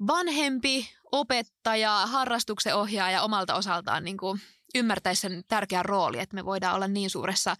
vanhempi, 0.07 0.89
opettaja, 1.11 2.05
harrastuksen 2.05 2.75
ohjaaja 2.75 3.21
omalta 3.21 3.55
osaltaan 3.55 4.03
niin 4.03 4.17
kuin 4.17 4.41
ymmärtäisi 4.75 5.21
sen 5.21 5.43
tärkeän 5.47 5.85
rooli, 5.85 6.19
että 6.19 6.35
me 6.35 6.45
voidaan 6.45 6.75
olla 6.75 6.87
niin 6.87 7.09
suuressa 7.09 7.55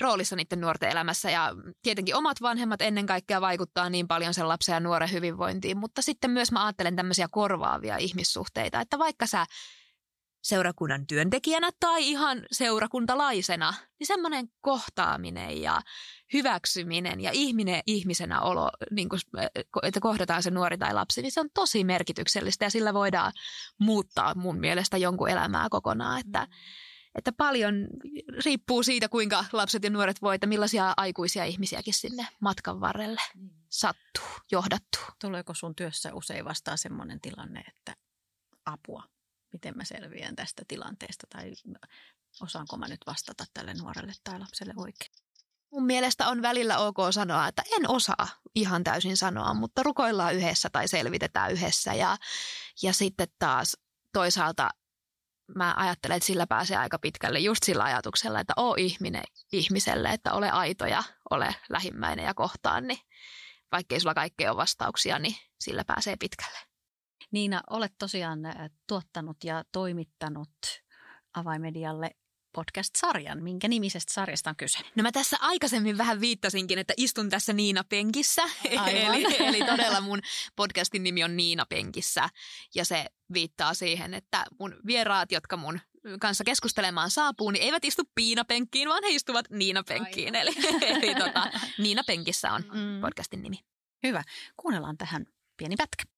roolissa 0.00 0.36
niiden 0.36 0.60
nuorten 0.60 0.90
elämässä. 0.90 1.30
Ja 1.30 1.54
tietenkin 1.82 2.16
omat 2.16 2.42
vanhemmat 2.42 2.82
ennen 2.82 3.06
kaikkea 3.06 3.40
vaikuttaa 3.40 3.90
niin 3.90 4.08
paljon 4.08 4.34
sen 4.34 4.48
lapsen 4.48 4.72
ja 4.72 4.80
nuoren 4.80 5.12
hyvinvointiin, 5.12 5.78
mutta 5.78 6.02
sitten 6.02 6.30
myös 6.30 6.52
mä 6.52 6.64
ajattelen 6.64 6.96
tämmöisiä 6.96 7.28
korvaavia 7.30 7.96
ihmissuhteita, 7.96 8.80
että 8.80 8.98
vaikka 8.98 9.26
sä 9.26 9.46
seurakunnan 10.48 11.06
työntekijänä 11.06 11.70
tai 11.80 12.08
ihan 12.08 12.46
seurakuntalaisena, 12.52 13.74
niin 13.98 14.06
semmoinen 14.06 14.48
kohtaaminen 14.60 15.62
ja 15.62 15.80
hyväksyminen 16.32 17.20
ja 17.20 17.30
ihminen 17.34 17.82
ihmisenä 17.86 18.40
olo, 18.40 18.70
niin 18.90 19.08
kuin, 19.08 19.20
että 19.82 20.00
kohdataan 20.00 20.42
se 20.42 20.50
nuori 20.50 20.78
tai 20.78 20.94
lapsi, 20.94 21.22
niin 21.22 21.32
se 21.32 21.40
on 21.40 21.50
tosi 21.54 21.84
merkityksellistä 21.84 22.64
ja 22.64 22.70
sillä 22.70 22.94
voidaan 22.94 23.32
muuttaa 23.80 24.34
mun 24.34 24.60
mielestä 24.60 24.96
jonkun 24.96 25.28
elämää 25.28 25.66
kokonaan, 25.70 26.20
että 26.20 26.40
mm 26.40 26.50
että 27.16 27.32
paljon 27.32 27.74
riippuu 28.44 28.82
siitä, 28.82 29.08
kuinka 29.08 29.44
lapset 29.52 29.84
ja 29.84 29.90
nuoret 29.90 30.22
voi, 30.22 30.34
että 30.34 30.46
millaisia 30.46 30.94
aikuisia 30.96 31.44
ihmisiäkin 31.44 31.94
sinne 31.94 32.26
matkan 32.40 32.80
varrelle 32.80 33.20
mm. 33.34 33.50
sattuu, 33.68 34.28
johdattuu. 34.52 35.02
Tuleeko 35.20 35.54
sun 35.54 35.74
työssä 35.74 36.14
usein 36.14 36.44
vastaan 36.44 36.78
sellainen 36.78 37.20
tilanne, 37.20 37.60
että 37.60 37.96
apua, 38.66 39.04
miten 39.52 39.76
mä 39.76 39.84
selviän 39.84 40.36
tästä 40.36 40.62
tilanteesta 40.68 41.26
tai 41.30 41.52
osaanko 42.42 42.76
mä 42.76 42.88
nyt 42.88 43.00
vastata 43.06 43.44
tälle 43.54 43.74
nuorelle 43.74 44.12
tai 44.24 44.38
lapselle 44.38 44.74
oikein? 44.76 45.10
Mun 45.70 45.86
mielestä 45.86 46.28
on 46.28 46.42
välillä 46.42 46.78
ok 46.78 46.96
sanoa, 47.10 47.48
että 47.48 47.62
en 47.76 47.90
osaa 47.90 48.28
ihan 48.54 48.84
täysin 48.84 49.16
sanoa, 49.16 49.54
mutta 49.54 49.82
rukoillaan 49.82 50.34
yhdessä 50.34 50.70
tai 50.70 50.88
selvitetään 50.88 51.52
yhdessä. 51.52 51.94
Ja, 51.94 52.16
ja 52.82 52.92
sitten 52.92 53.28
taas 53.38 53.76
toisaalta 54.12 54.70
mä 55.54 55.74
ajattelen, 55.76 56.16
että 56.16 56.26
sillä 56.26 56.46
pääsee 56.46 56.76
aika 56.76 56.98
pitkälle 56.98 57.38
just 57.38 57.62
sillä 57.62 57.84
ajatuksella, 57.84 58.40
että 58.40 58.52
oo 58.56 58.74
ihminen 58.78 59.24
ihmiselle, 59.52 60.08
että 60.08 60.32
ole 60.32 60.50
aito 60.50 60.86
ja 60.86 61.02
ole 61.30 61.54
lähimmäinen 61.68 62.24
ja 62.24 62.34
kohtaan, 62.34 62.86
niin 62.86 62.98
vaikkei 63.72 64.00
sulla 64.00 64.14
kaikkea 64.14 64.50
ole 64.50 64.56
vastauksia, 64.56 65.18
niin 65.18 65.36
sillä 65.60 65.84
pääsee 65.84 66.16
pitkälle. 66.16 66.58
Niina, 67.32 67.60
olet 67.70 67.92
tosiaan 67.98 68.38
tuottanut 68.86 69.36
ja 69.44 69.64
toimittanut 69.72 70.50
avaimedialle 71.34 72.10
podcast-sarjan. 72.56 73.42
Minkä 73.42 73.68
nimisestä 73.68 74.12
sarjasta 74.12 74.50
on 74.50 74.56
kyse? 74.56 74.78
No 74.94 75.02
mä 75.02 75.12
tässä 75.12 75.36
aikaisemmin 75.40 75.98
vähän 75.98 76.20
viittasinkin, 76.20 76.78
että 76.78 76.94
istun 76.96 77.30
tässä 77.30 77.52
Niina 77.52 77.84
Penkissä. 77.84 78.42
eli, 78.64 79.26
eli 79.38 79.64
todella 79.64 80.00
mun 80.00 80.20
podcastin 80.56 81.02
nimi 81.02 81.24
on 81.24 81.36
Niina 81.36 81.66
Penkissä. 81.66 82.28
Ja 82.74 82.84
se 82.84 83.06
viittaa 83.32 83.74
siihen, 83.74 84.14
että 84.14 84.44
mun 84.60 84.76
vieraat, 84.86 85.32
jotka 85.32 85.56
mun 85.56 85.80
kanssa 86.20 86.44
keskustelemaan 86.44 87.10
saapuu, 87.10 87.50
niin 87.50 87.62
eivät 87.62 87.84
istu 87.84 88.02
piinapenkkiin, 88.14 88.88
vaan 88.88 89.04
he 89.04 89.10
istuvat 89.10 89.50
Niina-penkkiin. 89.50 90.34
Eli, 90.34 90.50
eli 90.80 91.14
tota, 91.14 91.50
Niina 91.78 92.02
Penkissä 92.06 92.52
on 92.52 92.62
mm. 92.62 93.00
podcastin 93.00 93.42
nimi. 93.42 93.58
Hyvä. 94.02 94.22
Kuunnellaan 94.56 94.96
tähän 94.96 95.26
pieni 95.56 95.76
pätkä 95.76 96.15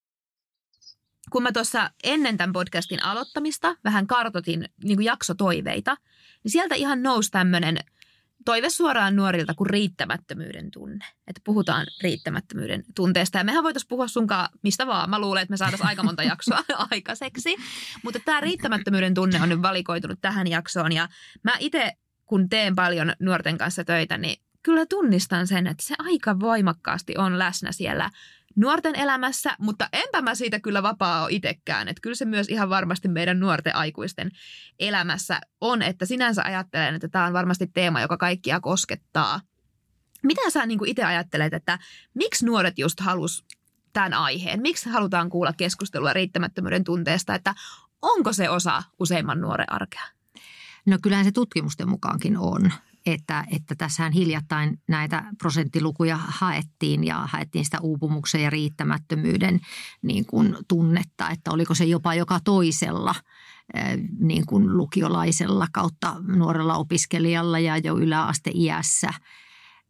kun 1.29 1.43
mä 1.43 1.51
tuossa 1.51 1.89
ennen 2.03 2.37
tämän 2.37 2.53
podcastin 2.53 3.03
aloittamista 3.03 3.75
vähän 3.83 4.07
kartotin 4.07 4.69
niin 4.83 5.03
jaksotoiveita, 5.03 5.97
niin 6.43 6.51
sieltä 6.51 6.75
ihan 6.75 7.03
nousi 7.03 7.31
tämmöinen 7.31 7.77
toive 8.45 8.69
suoraan 8.69 9.15
nuorilta 9.15 9.53
kuin 9.53 9.69
riittämättömyyden 9.69 10.71
tunne. 10.71 11.05
Että 11.27 11.41
puhutaan 11.43 11.87
riittämättömyyden 12.01 12.83
tunteesta. 12.95 13.37
Ja 13.37 13.43
mehän 13.43 13.63
voitaisiin 13.63 13.89
puhua 13.89 14.07
sunkaan 14.07 14.49
mistä 14.63 14.87
vaan. 14.87 15.09
Mä 15.09 15.19
luulen, 15.19 15.41
että 15.41 15.53
me 15.53 15.57
saataisiin 15.57 15.87
aika 15.87 16.03
monta 16.03 16.23
jaksoa 16.23 16.63
aikaiseksi. 16.91 17.55
Mutta 18.03 18.19
tämä 18.25 18.41
riittämättömyyden 18.41 19.13
tunne 19.13 19.41
on 19.41 19.49
nyt 19.49 19.61
valikoitunut 19.61 20.21
tähän 20.21 20.47
jaksoon. 20.47 20.91
Ja 20.91 21.09
mä 21.43 21.51
itse, 21.59 21.93
kun 22.25 22.49
teen 22.49 22.75
paljon 22.75 23.13
nuorten 23.19 23.57
kanssa 23.57 23.83
töitä, 23.83 24.17
niin 24.17 24.41
kyllä 24.63 24.85
tunnistan 24.85 25.47
sen, 25.47 25.67
että 25.67 25.83
se 25.83 25.95
aika 25.99 26.39
voimakkaasti 26.39 27.17
on 27.17 27.39
läsnä 27.39 27.71
siellä 27.71 28.09
nuorten 28.59 28.95
elämässä, 28.95 29.55
mutta 29.59 29.89
enpä 29.93 30.21
mä 30.21 30.35
siitä 30.35 30.59
kyllä 30.59 30.83
vapaa 30.83 31.23
ole 31.23 31.31
itsekään. 31.31 31.87
Että 31.87 32.01
kyllä 32.01 32.15
se 32.15 32.25
myös 32.25 32.49
ihan 32.49 32.69
varmasti 32.69 33.07
meidän 33.07 33.39
nuorten 33.39 33.75
aikuisten 33.75 34.31
elämässä 34.79 35.41
on, 35.61 35.81
että 35.81 36.05
sinänsä 36.05 36.41
ajattelen, 36.43 36.95
että 36.95 37.07
tämä 37.07 37.25
on 37.25 37.33
varmasti 37.33 37.67
teema, 37.67 38.01
joka 38.01 38.17
kaikkia 38.17 38.59
koskettaa. 38.59 39.41
Mitä 40.23 40.49
sä 40.49 40.65
niin 40.65 40.79
itse 40.85 41.03
ajattelet, 41.03 41.53
että 41.53 41.79
miksi 42.13 42.45
nuoret 42.45 42.79
just 42.79 42.99
halus 42.99 43.45
tämän 43.93 44.13
aiheen? 44.13 44.61
Miksi 44.61 44.89
halutaan 44.89 45.29
kuulla 45.29 45.53
keskustelua 45.53 46.13
riittämättömyyden 46.13 46.83
tunteesta, 46.83 47.35
että 47.35 47.55
onko 48.01 48.33
se 48.33 48.49
osa 48.49 48.83
useimman 48.99 49.41
nuoren 49.41 49.73
arkea? 49.73 50.03
No 50.85 50.97
kyllähän 51.01 51.25
se 51.25 51.31
tutkimusten 51.31 51.89
mukaankin 51.89 52.37
on 52.37 52.71
että, 53.05 53.45
että 53.51 53.75
tässähän 53.75 54.11
hiljattain 54.11 54.81
näitä 54.87 55.23
prosenttilukuja 55.37 56.17
haettiin 56.17 57.03
ja 57.03 57.27
haettiin 57.27 57.65
sitä 57.65 57.77
uupumuksen 57.81 58.43
ja 58.43 58.49
riittämättömyyden 58.49 59.59
niin 60.01 60.25
kuin 60.25 60.57
tunnetta, 60.67 61.29
että 61.29 61.51
oliko 61.51 61.75
se 61.75 61.85
jopa 61.85 62.15
joka 62.15 62.39
toisella 62.43 63.15
niin 64.19 64.45
kuin 64.45 64.77
lukiolaisella 64.77 65.67
kautta 65.71 66.15
nuorella 66.27 66.75
opiskelijalla 66.75 67.59
ja 67.59 67.77
jo 67.77 67.97
yläasteiässä. 67.97 69.09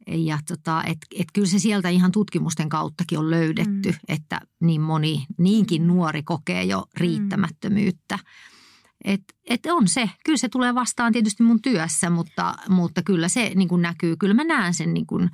Ja 0.06 0.38
tota, 0.48 0.82
et, 0.84 0.98
et 1.18 1.26
kyllä 1.32 1.48
se 1.48 1.58
sieltä 1.58 1.88
ihan 1.88 2.12
tutkimusten 2.12 2.68
kauttakin 2.68 3.18
on 3.18 3.30
löydetty, 3.30 3.88
mm. 3.88 3.98
että 4.08 4.40
niin 4.60 4.80
moni, 4.80 5.26
niinkin 5.38 5.86
nuori 5.86 6.22
kokee 6.22 6.64
jo 6.64 6.84
riittämättömyyttä. 6.96 8.16
Mm. 8.16 8.22
Et, 9.04 9.20
et 9.48 9.60
on 9.66 9.88
se, 9.88 10.10
kyllä 10.24 10.38
se 10.38 10.48
tulee 10.48 10.74
vastaan 10.74 11.12
tietysti 11.12 11.42
mun 11.42 11.62
työssä, 11.62 12.10
mutta, 12.10 12.54
mutta 12.68 13.02
kyllä 13.02 13.28
se 13.28 13.52
niin 13.54 13.68
kuin 13.68 13.82
näkyy. 13.82 14.16
Kyllä 14.16 14.34
mä 14.34 14.44
näen 14.44 14.74
sen 14.74 14.94
niin 14.94 15.06
kuin 15.06 15.30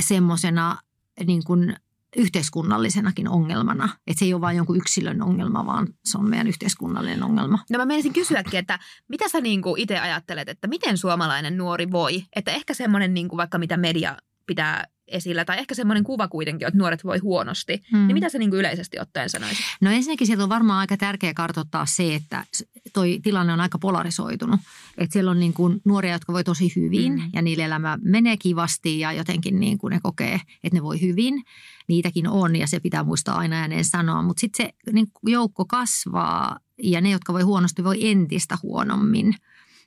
semmoisena 0.00 0.78
niin 1.26 1.44
kuin 1.44 1.76
yhteiskunnallisenakin 2.16 3.28
ongelmana. 3.28 3.84
Että 4.06 4.18
se 4.18 4.24
ei 4.24 4.34
ole 4.34 4.40
vain 4.40 4.56
jonkun 4.56 4.76
yksilön 4.76 5.22
ongelma, 5.22 5.66
vaan 5.66 5.88
se 6.04 6.18
on 6.18 6.30
meidän 6.30 6.46
yhteiskunnallinen 6.46 7.22
ongelma. 7.22 7.58
No 7.70 7.78
mä 7.78 7.84
menisin 7.84 8.12
kysyäkin, 8.12 8.58
että 8.58 8.78
mitä 9.08 9.28
sä 9.28 9.40
niin 9.40 9.62
itse 9.76 9.98
ajattelet, 9.98 10.48
että 10.48 10.68
miten 10.68 10.98
suomalainen 10.98 11.56
nuori 11.56 11.90
voi? 11.90 12.24
Että 12.36 12.50
ehkä 12.50 12.74
semmoinen 12.74 13.14
niin 13.14 13.28
kuin 13.28 13.36
vaikka 13.36 13.58
mitä 13.58 13.76
media 13.76 14.16
pitää 14.46 14.84
esillä, 15.08 15.44
tai 15.44 15.58
ehkä 15.58 15.74
semmoinen 15.74 16.04
kuva 16.04 16.28
kuitenkin, 16.28 16.68
että 16.68 16.78
nuoret 16.78 17.04
voi 17.04 17.18
huonosti, 17.18 17.82
hmm. 17.90 18.06
niin 18.06 18.14
mitä 18.14 18.28
sä 18.28 18.38
niin 18.38 18.50
kuin 18.50 18.60
yleisesti 18.60 18.98
ottaen 19.00 19.30
sanoisit? 19.30 19.64
No 19.80 19.90
ensinnäkin 19.90 20.26
sieltä 20.26 20.42
on 20.42 20.48
varmaan 20.48 20.78
aika 20.78 20.96
tärkeää 20.96 21.34
kartoittaa 21.34 21.86
se, 21.86 22.14
että 22.14 22.44
toi 22.92 23.20
tilanne 23.22 23.52
on 23.52 23.60
aika 23.60 23.78
polarisoitunut. 23.78 24.60
Että 24.98 25.12
siellä 25.12 25.30
on 25.30 25.40
niin 25.40 25.52
kuin 25.52 25.80
nuoria, 25.84 26.12
jotka 26.12 26.32
voi 26.32 26.44
tosi 26.44 26.72
hyvin 26.76 27.12
hmm. 27.12 27.30
ja 27.32 27.42
niillä 27.42 27.64
elämä 27.64 27.98
menee 28.02 28.36
kivasti 28.36 29.00
ja 29.00 29.12
jotenkin 29.12 29.60
niin 29.60 29.78
kuin 29.78 29.90
ne 29.90 30.00
kokee, 30.02 30.40
että 30.64 30.76
ne 30.76 30.82
voi 30.82 31.00
hyvin. 31.00 31.44
Niitäkin 31.88 32.28
on 32.28 32.56
ja 32.56 32.66
se 32.66 32.80
pitää 32.80 33.04
muistaa 33.04 33.38
aina 33.38 33.56
ääneen 33.56 33.84
sanoa, 33.84 34.22
mutta 34.22 34.40
sitten 34.40 34.66
se 34.66 34.92
niin 34.92 35.06
joukko 35.26 35.64
kasvaa 35.64 36.58
ja 36.82 37.00
ne, 37.00 37.10
jotka 37.10 37.32
voi 37.32 37.42
huonosti, 37.42 37.84
voi 37.84 38.10
entistä 38.10 38.58
huonommin. 38.62 39.34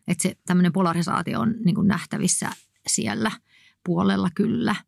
Että 0.07 0.21
se 0.21 0.36
tämmöinen 0.45 0.74
polarisaatio 0.74 1.39
on 1.39 1.55
niin 1.65 1.75
kuin 1.75 1.88
nähtävissä 1.88 2.50
siellä 2.88 3.31
puolella 3.83 4.29
kyllä– 4.36 4.75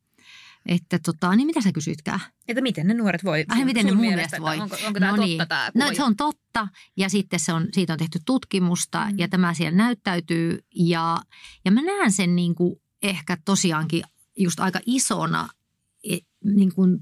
että 0.66 1.00
tota, 1.06 1.36
niin 1.36 1.48
mitä 1.48 1.62
sä 1.62 1.72
kysytkään? 1.72 2.20
Että 2.48 2.62
miten 2.62 2.88
ne 2.88 2.94
nuoret 2.94 3.24
voi? 3.24 3.46
Ai, 3.50 3.66
miten 3.66 3.86
ne 3.86 3.92
mun 3.92 4.06
mielestä 4.06 4.42
voi? 4.42 4.60
Onko, 4.60 4.78
onko 4.88 5.00
tämä 5.00 5.12
no 5.12 5.24
niin. 5.24 5.38
totta 5.38 5.70
tämä 5.74 5.86
No 5.86 5.94
se 5.96 6.04
on 6.04 6.16
totta 6.16 6.68
ja 6.98 7.10
sitten 7.10 7.40
se 7.40 7.54
on, 7.54 7.68
siitä 7.72 7.94
on 7.94 8.00
tehty 8.00 8.20
tutkimusta 8.26 9.06
mm. 9.12 9.20
ja 9.20 9.28
tämä 9.28 9.54
siellä 9.54 9.78
näyttäytyy 9.78 10.60
ja, 10.76 11.18
ja 11.66 11.72
mä 11.72 11.82
näen 11.82 12.12
sen 12.12 12.36
niin 12.36 12.56
kuin 12.56 12.82
ehkä 13.04 13.38
tosiaankin 13.46 14.04
just 14.38 14.60
aika 14.60 14.80
isona 14.86 15.50
e, 16.04 16.18
niin 16.46 16.76
kuin, 16.76 17.00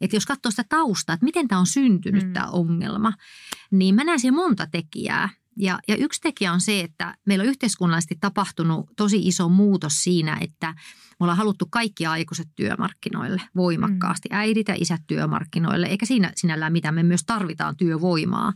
että 0.00 0.16
jos 0.16 0.26
katsoo 0.26 0.50
sitä 0.50 0.64
taustaa, 0.68 1.14
että 1.14 1.24
miten 1.24 1.48
tämä 1.48 1.58
on 1.58 1.66
syntynyt 1.66 2.26
mm. 2.26 2.32
tämä 2.32 2.46
ongelma, 2.46 3.12
niin 3.70 3.94
mä 3.94 4.04
näen 4.04 4.20
siellä 4.20 4.36
monta 4.36 4.66
tekijää. 4.66 5.28
Ja, 5.60 5.78
ja 5.88 5.96
yksi 5.96 6.20
tekijä 6.20 6.52
on 6.52 6.60
se, 6.60 6.80
että 6.80 7.14
meillä 7.26 7.42
on 7.42 7.48
yhteiskunnallisesti 7.48 8.16
tapahtunut 8.20 8.90
tosi 8.96 9.26
iso 9.28 9.48
muutos 9.48 10.02
siinä, 10.02 10.38
että 10.40 10.74
me 11.20 11.24
ollaan 11.24 11.38
haluttu 11.38 11.66
kaikki 11.70 12.06
aikuiset 12.06 12.48
työmarkkinoille 12.56 13.42
voimakkaasti. 13.56 14.28
Mm. 14.28 14.36
Äidit 14.36 14.68
ja 14.68 14.74
isät 14.78 15.02
työmarkkinoille, 15.06 15.86
eikä 15.86 16.06
siinä 16.06 16.32
sinällään 16.36 16.72
mitään. 16.72 16.94
Me 16.94 17.02
myös 17.02 17.24
tarvitaan 17.26 17.76
työvoimaa. 17.76 18.52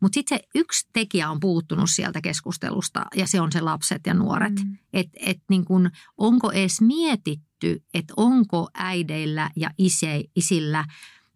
Mutta 0.00 0.14
sitten 0.14 0.38
se 0.38 0.44
yksi 0.54 0.88
tekijä 0.92 1.30
on 1.30 1.40
puuttunut 1.40 1.90
sieltä 1.90 2.20
keskustelusta 2.20 3.06
ja 3.16 3.26
se 3.26 3.40
on 3.40 3.52
se 3.52 3.60
lapset 3.60 4.06
ja 4.06 4.14
nuoret. 4.14 4.64
Mm. 4.64 4.78
Että 4.92 5.18
et 5.20 5.38
niin 5.50 5.64
kun, 5.64 5.90
onko 6.18 6.52
edes 6.52 6.80
mietitty, 6.80 7.84
että 7.94 8.14
onko 8.16 8.68
äideillä 8.74 9.50
ja 9.56 9.70
ise, 9.78 10.24
isillä 10.36 10.84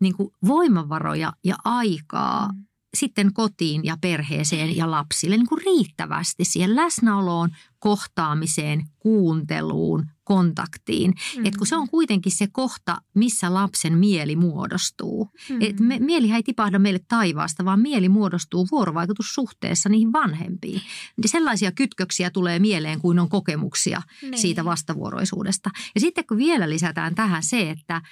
niin 0.01 0.15
voimavaroja 0.47 1.33
ja 1.45 1.57
aikaa 1.65 2.53
mm 2.53 2.66
sitten 2.97 3.33
kotiin 3.33 3.85
ja 3.85 3.97
perheeseen 4.01 4.77
ja 4.77 4.91
lapsille 4.91 5.37
niin 5.37 5.47
kuin 5.47 5.63
riittävästi 5.65 6.45
siihen 6.45 6.77
läsnäoloon, 6.77 7.51
kohtaamiseen, 7.79 8.85
kuunteluun, 8.99 10.07
kontaktiin. 10.25 11.15
Mm. 11.37 11.47
Et 11.47 11.57
kun 11.57 11.67
se 11.67 11.77
on 11.77 11.89
kuitenkin 11.89 12.33
se 12.33 12.47
kohta, 12.53 12.97
missä 13.15 13.55
lapsen 13.55 13.99
mieli 13.99 14.37
muodostuu. 14.37 15.31
Mm. 15.51 15.59
Et 15.61 15.81
me, 15.81 15.99
mielihän 15.99 16.37
ei 16.37 16.43
tipahda 16.43 16.79
meille 16.79 17.01
taivaasta, 17.09 17.65
vaan 17.65 17.81
mieli 17.81 18.09
muodostuu 18.09 18.69
vuorovaikutussuhteessa 18.71 19.89
niihin 19.89 20.13
vanhempiin. 20.13 20.81
Ja 21.23 21.29
sellaisia 21.29 21.73
kytköksiä 21.73 22.31
tulee 22.31 22.59
mieleen 22.59 23.01
kuin 23.01 23.19
on 23.19 23.29
kokemuksia 23.29 24.03
niin. 24.23 24.39
siitä 24.39 24.65
vastavuoroisuudesta. 24.65 25.71
Ja 25.95 26.01
sitten 26.01 26.27
kun 26.27 26.37
vielä 26.39 26.71
lisätään 26.71 27.15
tähän 27.15 27.43
se, 27.43 27.71
että– 27.71 28.03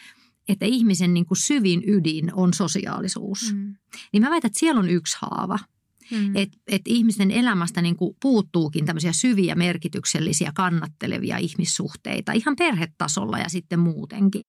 että 0.49 0.67
ihmisen 0.67 1.15
niin 1.15 1.27
kuin 1.27 1.39
syvin 1.39 1.83
ydin 1.87 2.35
on 2.35 2.55
sosiaalisuus. 2.55 3.53
Mm. 3.53 3.75
Niin 4.13 4.23
mä 4.23 4.31
väitän, 4.31 4.49
että 4.49 4.59
siellä 4.59 4.79
on 4.79 4.91
yksi 4.91 5.17
haava. 5.21 5.59
Mm. 6.11 6.37
Että 6.37 6.59
et 6.67 6.83
ihmisten 6.87 7.31
elämästä 7.31 7.83
niin 7.83 7.97
kuin 7.97 8.17
puuttuukin 8.23 8.87
tämmöisiä 8.87 9.13
syviä, 9.13 9.55
merkityksellisiä, 9.55 10.53
kannattelevia 10.55 11.39
ihmissuhteita 11.39 12.33
ihan 12.33 12.57
perhetasolla 12.57 13.39
ja 13.39 13.49
sitten 13.49 13.79
muutenkin. 13.79 14.43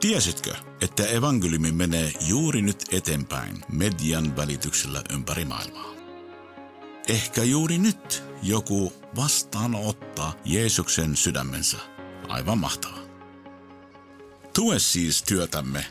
Tiesitkö, 0.00 0.54
että 0.80 1.06
evankeliumi 1.06 1.72
menee 1.72 2.12
juuri 2.28 2.62
nyt 2.62 2.84
eteenpäin 2.92 3.56
median 3.72 4.36
välityksellä 4.36 5.02
ympäri 5.12 5.44
maailmaa? 5.44 6.01
Ehkä 7.08 7.42
juuri 7.42 7.78
nyt 7.78 8.22
joku 8.42 8.92
vastaanottaa 9.16 10.34
Jeesuksen 10.44 11.16
sydämensä. 11.16 11.76
Aivan 12.28 12.58
mahtavaa. 12.58 13.02
Tue 14.54 14.78
siis 14.78 15.22
työtämme 15.22 15.86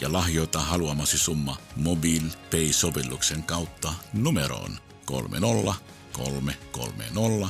ja 0.00 0.12
lahjoita 0.12 0.60
haluamasi 0.60 1.18
summa 1.18 1.56
MobilePay-sovelluksen 1.76 3.42
kautta 3.42 3.94
numeroon 4.12 4.78
30330, 5.06 7.48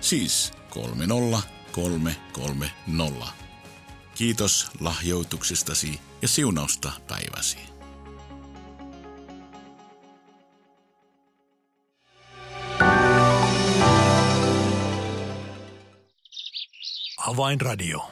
siis 0.00 0.52
30330. 0.70 3.26
Kiitos 4.14 4.70
lahjoituksestasi 4.80 6.00
ja 6.22 6.28
siunausta 6.28 6.92
päiväsi. 7.08 7.79
Avainradio. 17.40 18.10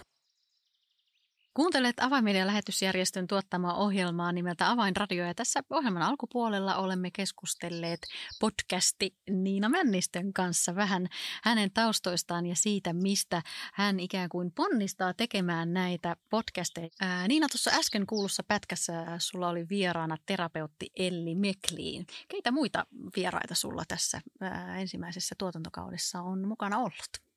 Kuuntelet 1.54 2.00
Avainmedian 2.00 2.46
lähetysjärjestön 2.46 3.26
tuottamaa 3.26 3.74
ohjelmaa 3.74 4.32
nimeltä 4.32 4.70
Avainradio 4.70 5.24
ja 5.26 5.34
tässä 5.34 5.60
ohjelman 5.70 6.02
alkupuolella 6.02 6.76
olemme 6.76 7.10
keskustelleet 7.10 8.00
podcasti 8.40 9.16
Niina 9.30 9.68
Männistön 9.68 10.32
kanssa 10.32 10.74
vähän 10.74 11.08
hänen 11.44 11.70
taustoistaan 11.74 12.46
ja 12.46 12.56
siitä, 12.56 12.92
mistä 12.92 13.42
hän 13.74 14.00
ikään 14.00 14.28
kuin 14.28 14.52
ponnistaa 14.52 15.14
tekemään 15.14 15.72
näitä 15.72 16.16
podcasteja. 16.30 16.88
Ää, 17.00 17.28
Niina, 17.28 17.48
tuossa 17.48 17.70
äsken 17.70 18.06
kuulussa 18.06 18.42
pätkässä 18.42 18.92
sulla 19.18 19.48
oli 19.48 19.68
vieraana 19.68 20.16
terapeutti 20.26 20.90
Elli 20.96 21.34
Mekliin. 21.34 22.06
Keitä 22.28 22.50
muita 22.50 22.86
vieraita 23.16 23.54
sulla 23.54 23.82
tässä 23.88 24.20
ää, 24.40 24.78
ensimmäisessä 24.78 25.34
tuotantokaudessa 25.38 26.22
on 26.22 26.48
mukana 26.48 26.78
ollut? 26.78 27.27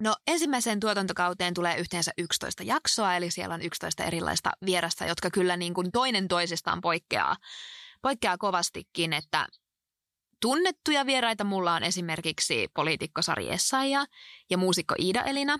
No 0.00 0.16
ensimmäiseen 0.26 0.80
tuotantokauteen 0.80 1.54
tulee 1.54 1.76
yhteensä 1.76 2.12
11 2.18 2.62
jaksoa, 2.62 3.16
eli 3.16 3.30
siellä 3.30 3.54
on 3.54 3.62
11 3.62 4.04
erilaista 4.04 4.50
vierasta, 4.66 5.06
jotka 5.06 5.30
kyllä 5.30 5.56
niin 5.56 5.74
kuin 5.74 5.92
toinen 5.92 6.28
toisistaan 6.28 6.80
poikkeaa, 6.80 7.36
poikkeaa 8.02 8.38
kovastikin, 8.38 9.12
että 9.12 9.46
tunnettuja 10.40 11.06
vieraita 11.06 11.44
mulla 11.44 11.74
on 11.74 11.82
esimerkiksi 11.82 12.68
poliitikko 12.74 13.22
Sari 13.22 13.52
Essaija 13.52 14.06
ja 14.50 14.58
muusikko 14.58 14.94
Iida 14.98 15.22
Elina. 15.22 15.58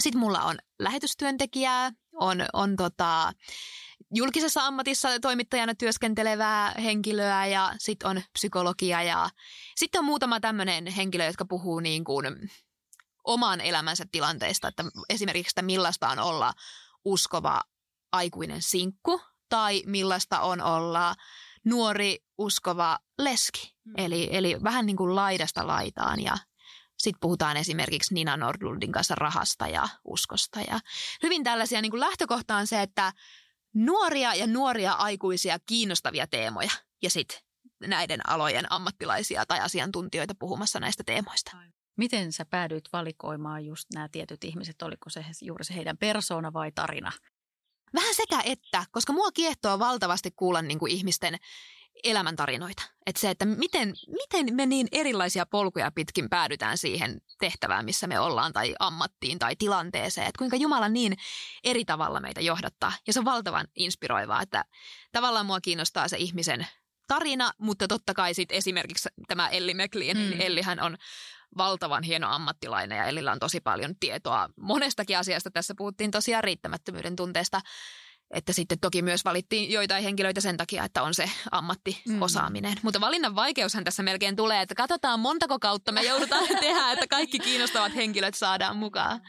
Sitten 0.00 0.20
mulla 0.20 0.40
on 0.40 0.58
lähetystyöntekijää, 0.78 1.92
on, 2.12 2.44
on 2.52 2.76
tota, 2.76 3.32
julkisessa 4.14 4.66
ammatissa 4.66 5.20
toimittajana 5.20 5.74
työskentelevää 5.74 6.74
henkilöä 6.82 7.46
ja 7.46 7.74
sitten 7.78 8.10
on 8.10 8.22
psykologia 8.32 9.02
ja 9.02 9.28
sitten 9.76 9.98
on 9.98 10.04
muutama 10.04 10.40
tämmöinen 10.40 10.86
henkilö, 10.86 11.24
jotka 11.24 11.44
puhuu 11.44 11.80
niin 11.80 12.04
kuin 12.04 12.50
oman 13.24 13.60
elämänsä 13.60 14.04
tilanteista, 14.12 14.68
että 14.68 14.84
esimerkiksi, 15.08 15.50
että 15.50 15.62
millaista 15.62 16.08
on 16.08 16.18
olla 16.18 16.52
uskova 17.04 17.60
aikuinen 18.12 18.62
sinkku 18.62 19.20
tai 19.48 19.82
millaista 19.86 20.40
on 20.40 20.60
olla 20.60 21.14
nuori 21.64 22.24
uskova 22.38 22.98
leski. 23.18 23.76
Mm. 23.84 23.94
Eli, 23.96 24.28
eli 24.32 24.56
vähän 24.62 24.86
niin 24.86 24.96
kuin 24.96 25.14
laidasta 25.14 25.66
laitaan 25.66 26.20
ja 26.20 26.38
sitten 26.98 27.20
puhutaan 27.20 27.56
esimerkiksi 27.56 28.14
Nina 28.14 28.36
Nordlundin 28.36 28.92
kanssa 28.92 29.14
rahasta 29.14 29.68
ja 29.68 29.88
uskosta. 30.04 30.60
Ja 30.60 30.80
hyvin 31.22 31.44
tällaisia 31.44 31.82
niin 31.82 31.90
kuin 31.90 32.00
lähtökohta 32.00 32.56
on 32.56 32.66
se, 32.66 32.82
että 32.82 33.12
nuoria 33.74 34.34
ja 34.34 34.46
nuoria 34.46 34.92
aikuisia 34.92 35.58
kiinnostavia 35.66 36.26
teemoja 36.26 36.70
ja 37.02 37.10
sitten 37.10 37.38
näiden 37.80 38.28
alojen 38.28 38.72
ammattilaisia 38.72 39.46
tai 39.46 39.60
asiantuntijoita 39.60 40.34
puhumassa 40.38 40.80
näistä 40.80 41.02
teemoista. 41.04 41.50
Miten 41.96 42.32
sä 42.32 42.44
päädyit 42.44 42.84
valikoimaan 42.92 43.66
just 43.66 43.88
nämä 43.94 44.08
tietyt 44.08 44.44
ihmiset? 44.44 44.82
Oliko 44.82 45.10
se 45.10 45.24
juuri 45.42 45.64
se 45.64 45.74
heidän 45.74 45.98
persoona 45.98 46.52
vai 46.52 46.72
tarina? 46.72 47.12
Vähän 47.94 48.14
sekä 48.14 48.40
että, 48.44 48.84
koska 48.90 49.12
mua 49.12 49.32
kiehtoo 49.32 49.78
valtavasti 49.78 50.30
kuulla 50.36 50.62
niin 50.62 50.78
kuin 50.78 50.92
ihmisten 50.92 51.36
elämäntarinoita. 52.04 52.82
Että 53.06 53.20
se, 53.20 53.30
että 53.30 53.44
miten, 53.44 53.94
miten 54.08 54.54
me 54.54 54.66
niin 54.66 54.88
erilaisia 54.92 55.46
polkuja 55.46 55.90
pitkin 55.90 56.30
päädytään 56.30 56.78
siihen 56.78 57.20
tehtävään, 57.40 57.84
missä 57.84 58.06
me 58.06 58.20
ollaan, 58.20 58.52
tai 58.52 58.74
ammattiin 58.78 59.38
tai 59.38 59.56
tilanteeseen. 59.56 60.26
Että 60.26 60.38
kuinka 60.38 60.56
Jumala 60.56 60.88
niin 60.88 61.16
eri 61.64 61.84
tavalla 61.84 62.20
meitä 62.20 62.40
johdattaa. 62.40 62.92
Ja 63.06 63.12
se 63.12 63.18
on 63.18 63.24
valtavan 63.24 63.68
inspiroivaa, 63.76 64.42
että 64.42 64.64
tavallaan 65.12 65.46
mua 65.46 65.60
kiinnostaa 65.60 66.08
se 66.08 66.16
ihmisen 66.16 66.66
tarina, 67.08 67.52
mutta 67.58 67.88
totta 67.88 68.14
kai 68.14 68.34
sitten 68.34 68.58
esimerkiksi 68.58 69.08
tämä 69.28 69.48
Elli 69.48 69.74
McLean, 69.74 70.16
mm. 70.16 70.40
Ellihän 70.40 70.80
on 70.80 70.96
valtavan 71.56 72.02
hieno 72.02 72.28
ammattilainen 72.28 72.98
ja 72.98 73.04
Ellillä 73.04 73.32
on 73.32 73.38
tosi 73.38 73.60
paljon 73.60 73.94
tietoa 74.00 74.48
monestakin 74.60 75.18
asiasta. 75.18 75.50
Tässä 75.50 75.74
puhuttiin 75.76 76.10
tosiaan 76.10 76.44
riittämättömyyden 76.44 77.16
tunteesta, 77.16 77.60
että 78.30 78.52
sitten 78.52 78.80
toki 78.80 79.02
myös 79.02 79.24
valittiin 79.24 79.70
joitain 79.70 80.04
henkilöitä 80.04 80.40
sen 80.40 80.56
takia, 80.56 80.84
että 80.84 81.02
on 81.02 81.14
se 81.14 81.30
ammattiosaaminen. 81.50 82.72
Mm. 82.72 82.80
Mutta 82.82 83.00
valinnan 83.00 83.34
vaikeushan 83.34 83.84
tässä 83.84 84.02
melkein 84.02 84.36
tulee, 84.36 84.62
että 84.62 84.74
katsotaan 84.74 85.20
montako 85.20 85.58
kautta 85.58 85.92
me 85.92 86.02
joudutaan 86.02 86.48
tehdä, 86.60 86.92
että 86.92 87.06
kaikki 87.06 87.38
kiinnostavat 87.38 87.94
henkilöt 87.94 88.34
saadaan 88.34 88.76
mukaan. 88.76 89.20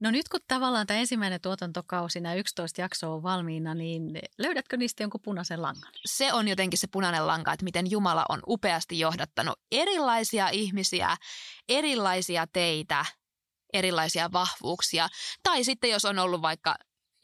No 0.00 0.10
nyt 0.10 0.28
kun 0.28 0.40
tavallaan 0.48 0.86
tämä 0.86 1.00
ensimmäinen 1.00 1.40
tuotantokausi, 1.40 2.20
nämä 2.20 2.34
11 2.34 2.80
jaksoa 2.80 3.14
on 3.14 3.22
valmiina, 3.22 3.74
niin 3.74 4.18
löydätkö 4.38 4.76
niistä 4.76 5.02
jonkun 5.02 5.20
punaisen 5.24 5.62
langan? 5.62 5.92
Se 6.04 6.32
on 6.32 6.48
jotenkin 6.48 6.78
se 6.78 6.86
punainen 6.86 7.26
lanka, 7.26 7.52
että 7.52 7.64
miten 7.64 7.90
Jumala 7.90 8.24
on 8.28 8.42
upeasti 8.48 8.98
johdattanut 8.98 9.60
erilaisia 9.72 10.48
ihmisiä, 10.48 11.16
erilaisia 11.68 12.46
teitä, 12.52 13.04
erilaisia 13.72 14.32
vahvuuksia. 14.32 15.08
Tai 15.42 15.64
sitten 15.64 15.90
jos 15.90 16.04
on 16.04 16.18
ollut 16.18 16.42
vaikka, 16.42 16.74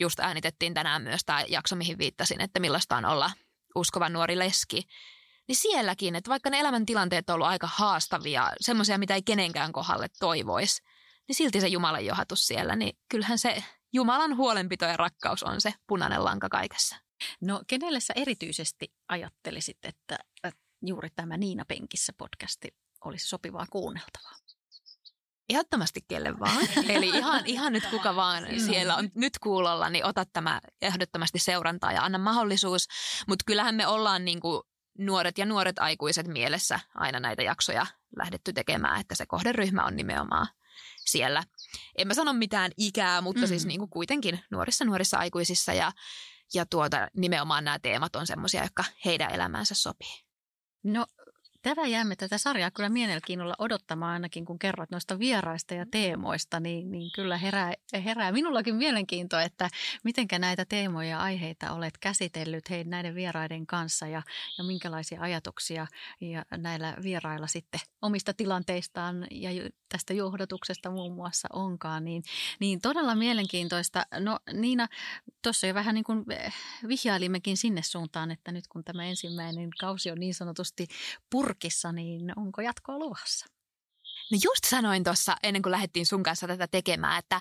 just 0.00 0.20
äänitettiin 0.20 0.74
tänään 0.74 1.02
myös 1.02 1.20
tämä 1.26 1.44
jakso, 1.48 1.76
mihin 1.76 1.98
viittasin, 1.98 2.40
että 2.40 2.60
millaista 2.60 2.96
on 2.96 3.04
olla 3.04 3.30
uskova 3.74 4.08
nuori 4.08 4.38
leski, 4.38 4.82
niin 5.48 5.56
sielläkin, 5.56 6.16
että 6.16 6.28
vaikka 6.28 6.50
ne 6.50 6.60
elämäntilanteet 6.60 7.30
on 7.30 7.34
ollut 7.34 7.46
aika 7.46 7.68
haastavia, 7.72 8.52
semmoisia, 8.60 8.98
mitä 8.98 9.14
ei 9.14 9.22
kenenkään 9.22 9.72
kohdalle 9.72 10.06
toivoisi, 10.20 10.82
niin 11.28 11.36
silti 11.36 11.60
se 11.60 11.68
Jumalan 11.68 12.06
johatus 12.06 12.46
siellä, 12.46 12.76
niin 12.76 12.98
kyllähän 13.08 13.38
se 13.38 13.64
Jumalan 13.92 14.36
huolenpito 14.36 14.84
ja 14.84 14.96
rakkaus 14.96 15.42
on 15.42 15.60
se 15.60 15.74
punainen 15.86 16.24
lanka 16.24 16.48
kaikessa. 16.48 16.96
No 17.40 17.62
kenelle 17.66 18.00
sä 18.00 18.12
erityisesti 18.16 18.92
ajattelisit, 19.08 19.78
että 19.82 20.18
juuri 20.82 21.08
tämä 21.16 21.36
Niina 21.36 21.64
Penkissä 21.68 22.12
podcasti 22.18 22.68
olisi 23.04 23.28
sopivaa 23.28 23.66
kuunneltavaa? 23.70 24.36
Ehdottomasti 25.48 26.00
kelle 26.08 26.38
vaan. 26.38 26.68
Eli 26.88 27.08
ihan, 27.08 27.46
ihan 27.46 27.72
nyt 27.72 27.86
kuka 27.86 28.16
vaan 28.16 28.46
siellä 28.66 28.96
on 28.96 29.10
nyt 29.14 29.38
kuulolla, 29.38 29.90
niin 29.90 30.04
ota 30.04 30.24
tämä 30.32 30.60
ehdottomasti 30.82 31.38
seurantaa 31.38 31.92
ja 31.92 32.02
anna 32.04 32.18
mahdollisuus. 32.18 32.88
Mutta 33.28 33.42
kyllähän 33.46 33.74
me 33.74 33.86
ollaan 33.86 34.24
niin 34.24 34.40
kuin 34.40 34.62
nuoret 34.98 35.38
ja 35.38 35.46
nuoret 35.46 35.78
aikuiset 35.78 36.26
mielessä 36.26 36.80
aina 36.94 37.20
näitä 37.20 37.42
jaksoja 37.42 37.86
lähdetty 38.16 38.52
tekemään, 38.52 39.00
että 39.00 39.14
se 39.14 39.26
kohderyhmä 39.26 39.84
on 39.84 39.96
nimenomaan 39.96 40.46
siellä. 41.12 41.42
En 41.98 42.08
mä 42.08 42.14
sano 42.14 42.32
mitään 42.32 42.70
ikää, 42.76 43.20
mutta 43.20 43.40
mm. 43.40 43.46
siis 43.46 43.66
niin 43.66 43.78
kuin 43.78 43.90
kuitenkin 43.90 44.40
nuorissa 44.50 44.84
nuorissa 44.84 45.18
aikuisissa 45.18 45.72
ja, 45.72 45.92
ja 46.54 46.66
tuota, 46.66 47.08
nimenomaan 47.16 47.64
nämä 47.64 47.78
teemat 47.78 48.16
on 48.16 48.26
semmoisia, 48.26 48.62
jotka 48.62 48.84
heidän 49.04 49.34
elämäänsä 49.34 49.74
sopii. 49.74 50.24
No 50.84 51.06
Tätä 51.62 51.86
jäämme 51.86 52.16
tätä 52.16 52.38
sarjaa 52.38 52.70
kyllä 52.70 52.88
mielenkiinnolla 52.88 53.54
odottamaan 53.58 54.12
ainakin, 54.12 54.44
kun 54.44 54.58
kerrot 54.58 54.90
noista 54.90 55.18
vieraista 55.18 55.74
ja 55.74 55.86
teemoista, 55.90 56.60
niin, 56.60 56.90
niin 56.90 57.10
kyllä 57.14 57.36
herää, 57.38 57.74
herää 58.04 58.32
minullakin 58.32 58.74
mielenkiintoa, 58.74 59.42
että 59.42 59.70
mitenkä 60.04 60.38
näitä 60.38 60.64
teemoja 60.64 61.08
ja 61.08 61.20
aiheita 61.20 61.72
olet 61.72 61.98
käsitellyt 61.98 62.70
heidän 62.70 62.90
näiden 62.90 63.14
vieraiden 63.14 63.66
kanssa 63.66 64.06
ja, 64.06 64.22
ja 64.58 64.64
minkälaisia 64.64 65.20
ajatuksia 65.20 65.86
ja 66.20 66.44
näillä 66.56 66.96
vierailla 67.02 67.46
sitten 67.46 67.80
omista 68.02 68.34
tilanteistaan 68.34 69.26
ja 69.30 69.50
tästä 69.88 70.14
johdatuksesta 70.14 70.90
muun 70.90 71.14
muassa 71.14 71.48
onkaan, 71.52 72.04
niin, 72.04 72.22
niin 72.60 72.80
todella 72.80 73.14
mielenkiintoista. 73.14 74.06
No 74.18 74.38
Niina, 74.52 74.88
tuossa 75.42 75.66
jo 75.66 75.74
vähän 75.74 75.94
niin 75.94 76.04
kuin 76.04 76.24
vihjailimmekin 76.88 77.56
sinne 77.56 77.82
suuntaan, 77.82 78.30
että 78.30 78.52
nyt 78.52 78.66
kun 78.68 78.84
tämä 78.84 79.04
ensimmäinen 79.04 79.70
kausi 79.80 80.10
on 80.10 80.20
niin 80.20 80.34
sanotusti 80.34 80.88
pur 81.30 81.52
purkissa, 81.52 81.92
niin 81.92 82.32
onko 82.36 82.60
jatkoa 82.60 82.98
luvassa? 82.98 83.46
No 84.30 84.38
just 84.44 84.64
sanoin 84.66 85.04
tuossa 85.04 85.36
ennen 85.42 85.62
kuin 85.62 85.70
lähdettiin 85.70 86.06
sun 86.06 86.22
kanssa 86.22 86.46
tätä 86.46 86.66
tekemään, 86.66 87.18
että 87.18 87.40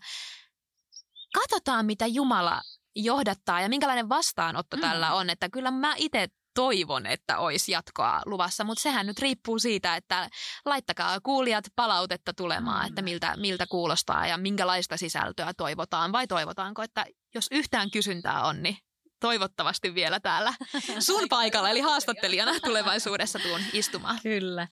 katsotaan 1.33 1.85
mitä 1.85 2.07
Jumala 2.07 2.61
johdattaa 2.95 3.61
ja 3.61 3.69
minkälainen 3.69 4.09
vastaanotto 4.09 4.77
mm. 4.77 4.81
tällä 4.81 5.13
on. 5.13 5.29
Että 5.29 5.49
kyllä 5.49 5.71
mä 5.71 5.93
itse 5.97 6.27
toivon, 6.53 7.05
että 7.05 7.37
olisi 7.37 7.71
jatkoa 7.71 8.21
luvassa, 8.25 8.63
mutta 8.63 8.81
sehän 8.81 9.07
nyt 9.07 9.19
riippuu 9.19 9.59
siitä, 9.59 9.95
että 9.95 10.29
laittakaa 10.65 11.21
kuulijat 11.21 11.65
palautetta 11.75 12.33
tulemaan, 12.33 12.87
että 12.87 13.01
miltä, 13.01 13.37
miltä 13.37 13.67
kuulostaa 13.67 14.27
ja 14.27 14.37
minkälaista 14.37 14.97
sisältöä 14.97 15.51
toivotaan 15.57 16.11
vai 16.11 16.27
toivotaanko, 16.27 16.83
että 16.83 17.05
jos 17.35 17.47
yhtään 17.51 17.91
kysyntää 17.91 18.43
on, 18.43 18.63
niin 18.63 18.77
toivottavasti 19.19 19.95
vielä 19.95 20.19
täällä 20.19 20.53
sun 21.07 21.29
paikalla, 21.29 21.69
eli 21.69 21.79
haastattelijana 21.79 22.59
tulevaisuudessa 22.59 23.39
tuun 23.39 23.61
istumaan. 23.73 24.19
Kyllä. 24.23 24.67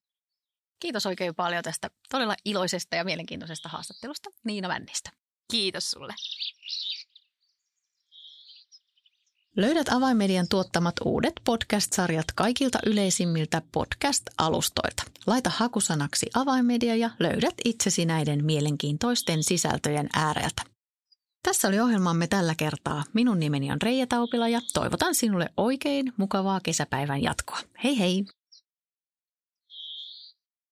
Kiitos 0.80 1.06
oikein 1.06 1.36
paljon 1.36 1.63
tästä 1.63 1.89
todella 2.10 2.36
iloisesta 2.46 2.96
ja 2.96 3.04
mielenkiintoisesta 3.04 3.70
haastattelusta 3.70 4.30
Niina 4.44 4.68
Vännistä. 4.68 5.10
Kiitos 5.52 5.92
sulle. 5.92 6.13
Löydät 9.60 9.89
Avainmedian 9.89 10.45
tuottamat 10.50 10.93
uudet 11.06 11.34
podcast-sarjat 11.45 12.26
kaikilta 12.36 12.80
yleisimmiltä 12.86 13.62
podcast-alustoilta. 13.72 15.04
Laita 15.28 15.52
hakusanaksi 15.56 16.30
Avainmedia 16.34 16.95
ja 16.95 17.10
löydät 17.19 17.54
itsesi 17.65 18.06
näiden 18.06 18.45
mielenkiintoisten 18.45 19.43
sisältöjen 19.43 20.10
ääreltä. 20.15 20.62
Tässä 21.43 21.67
oli 21.67 21.80
ohjelmamme 21.80 22.28
tällä 22.28 22.56
kertaa. 22.56 23.04
Minun 23.13 23.39
nimeni 23.39 23.72
on 23.72 23.82
Reija 23.82 24.08
Taupila 24.08 24.48
ja 24.48 24.62
toivotan 24.74 25.15
sinulle 25.15 25.50
oikein 25.58 26.13
mukavaa 26.17 26.60
kesäpäivän 26.63 27.24
jatkoa. 27.24 27.60
Hei 27.84 28.00
hei! 28.00 28.26